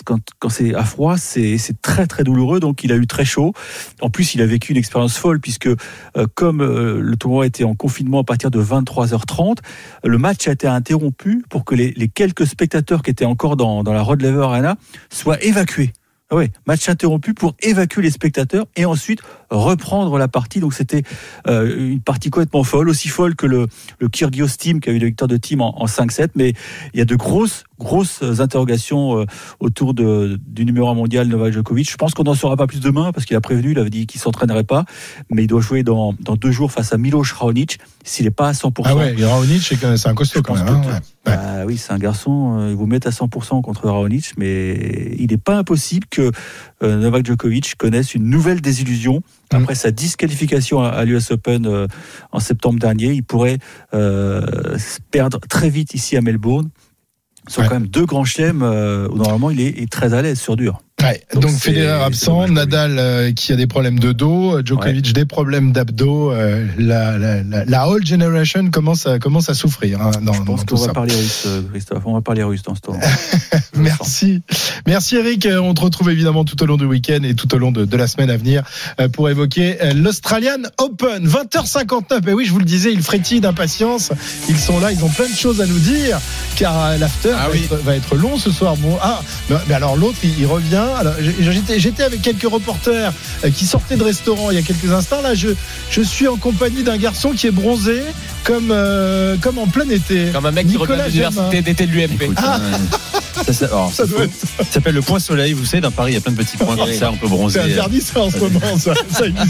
[0.05, 2.59] quand, c'est à froid, c'est très très douloureux.
[2.59, 3.53] Donc, il a eu très chaud.
[4.01, 7.73] En plus, il a vécu une expérience folle, puisque euh, comme le tournoi était en
[7.73, 9.57] confinement à partir de 23h30,
[10.03, 14.01] le match a été interrompu pour que les, quelques spectateurs qui étaient encore dans, la
[14.01, 14.77] Rod Laver Arena
[15.09, 15.93] soient évacués.
[16.29, 20.59] Ah ouais, match interrompu pour évacuer les spectateurs et ensuite reprendre la partie.
[20.59, 21.03] Donc c'était
[21.47, 23.67] euh, une partie complètement folle, aussi folle que le,
[23.99, 26.29] le Kyrgios Team qui a eu la victoire de Team en, en 5-7.
[26.35, 26.53] Mais
[26.93, 29.25] il y a de grosses, grosses interrogations euh,
[29.59, 31.89] autour de, du numéro 1 mondial Novak Djokovic.
[31.89, 34.07] Je pense qu'on n'en saura pas plus demain parce qu'il a prévenu, il avait dit
[34.07, 34.85] qu'il s'entraînerait pas,
[35.29, 37.79] mais il doit jouer dans, dans deux jours face à Milos Raonic.
[38.03, 38.81] S'il n'est pas à 100%.
[38.85, 40.67] Ah ouais, Raonic, c'est un costaud quand même.
[40.67, 40.99] hein, ouais.
[41.25, 45.27] Bah oui, c'est un garçon, euh, il vous met à 100% contre Raonic, mais il
[45.31, 46.31] n'est pas impossible que
[46.83, 49.21] Novak Djokovic connaisse une nouvelle désillusion.
[49.51, 51.87] Après sa disqualification à, à l'US Open euh,
[52.31, 53.59] en septembre dernier, il pourrait
[53.93, 54.77] euh,
[55.11, 56.69] perdre très vite ici à Melbourne.
[57.47, 60.21] Ce sont quand même deux grands chelems euh, où normalement il est, est très à
[60.21, 60.81] l'aise sur dur.
[61.05, 65.71] Ouais, donc, Federer absent, Nadal euh, qui a des problèmes de dos, Djokovic des problèmes
[65.71, 66.31] d'abdos.
[66.31, 70.41] euh, la, la, la, la whole generation commence à, commence à souffrir hein, dans, Je
[70.41, 70.93] pense dans tout qu'on va ça.
[70.93, 72.03] parler russe, euh, Christophe.
[72.05, 73.03] On va parler russe dans ce tournoi.
[73.75, 74.41] Merci.
[74.87, 75.45] Merci Eric.
[75.45, 77.85] Euh, On te retrouve évidemment tout au long du week-end et tout au long de,
[77.85, 78.63] de la semaine à venir
[78.99, 81.27] euh, pour évoquer euh, l'Australian Open.
[81.27, 82.29] 20h59.
[82.29, 84.11] Et oui, je vous le disais, ils frétillent d'impatience.
[84.49, 86.19] Ils sont là, ils ont plein de choses à nous dire
[86.55, 87.63] car euh, l'after Ah va, oui.
[87.65, 88.75] être, va être long ce soir.
[88.77, 90.83] Bon, ah, mais mais alors l'autre, il, il revient.
[91.39, 95.21] J'étais, j'étais avec quelques reporters euh, qui sortaient de restaurant il y a quelques instants.
[95.21, 95.49] Là, je,
[95.89, 98.01] je suis en compagnie d'un garçon qui est bronzé
[98.43, 100.27] comme, euh, comme en plein été.
[100.33, 102.33] Comme un mec qui revient de l'université d'été de l'UMP.
[102.37, 102.59] Ah.
[103.45, 105.53] Ça, ça- alors, Ça doit être- ça s'appelle le point soleil.
[105.53, 107.27] Vous savez, dans Paris, il y a plein de petits points comme ça, on peut
[107.27, 107.61] bronzer.
[107.63, 108.93] C'est interdit ça en ce moment, ça.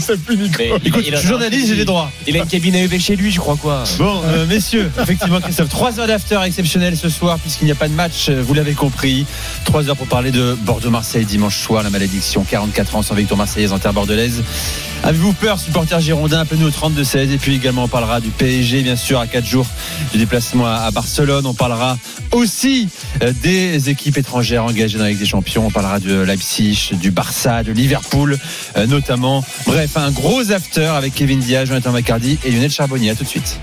[0.00, 0.54] Ça, plus, Nico.
[0.58, 2.10] Mais il- Écoute, il a- je suis journaliste, j'ai les droits.
[2.26, 3.84] Il a une cabine à UV chez lui, je crois quoi.
[3.98, 7.88] Bon, euh, messieurs, effectivement, Christophe, 3 heures d'after exceptionnel ce soir, puisqu'il n'y a pas
[7.88, 9.24] de match, euh, vous l'avez compris.
[9.64, 13.72] 3 heures pour parler de Bordeaux-Marseille dimanche soir, la malédiction, 44 ans sans victoire marseillaise
[13.72, 14.42] en terre bordelaise.
[15.02, 17.30] Avez-vous peur, supporter girondin Appelez-nous au 32-16.
[17.32, 19.66] Et puis également, on parlera du PSG, bien sûr, à 4 jours
[20.12, 21.46] du déplacement à Barcelone.
[21.46, 21.96] On parlera
[22.32, 22.88] aussi
[23.22, 23.32] euh,
[23.88, 25.66] équipes étrangères engagées dans la des Champions.
[25.66, 28.38] On parlera de Leipzig, du Barça, de Liverpool,
[28.76, 29.44] euh, notamment.
[29.66, 33.10] Bref, un gros after avec Kevin Diaz, Jonathan Macardy et Lionel Charbonnier.
[33.10, 33.58] À tout de suite.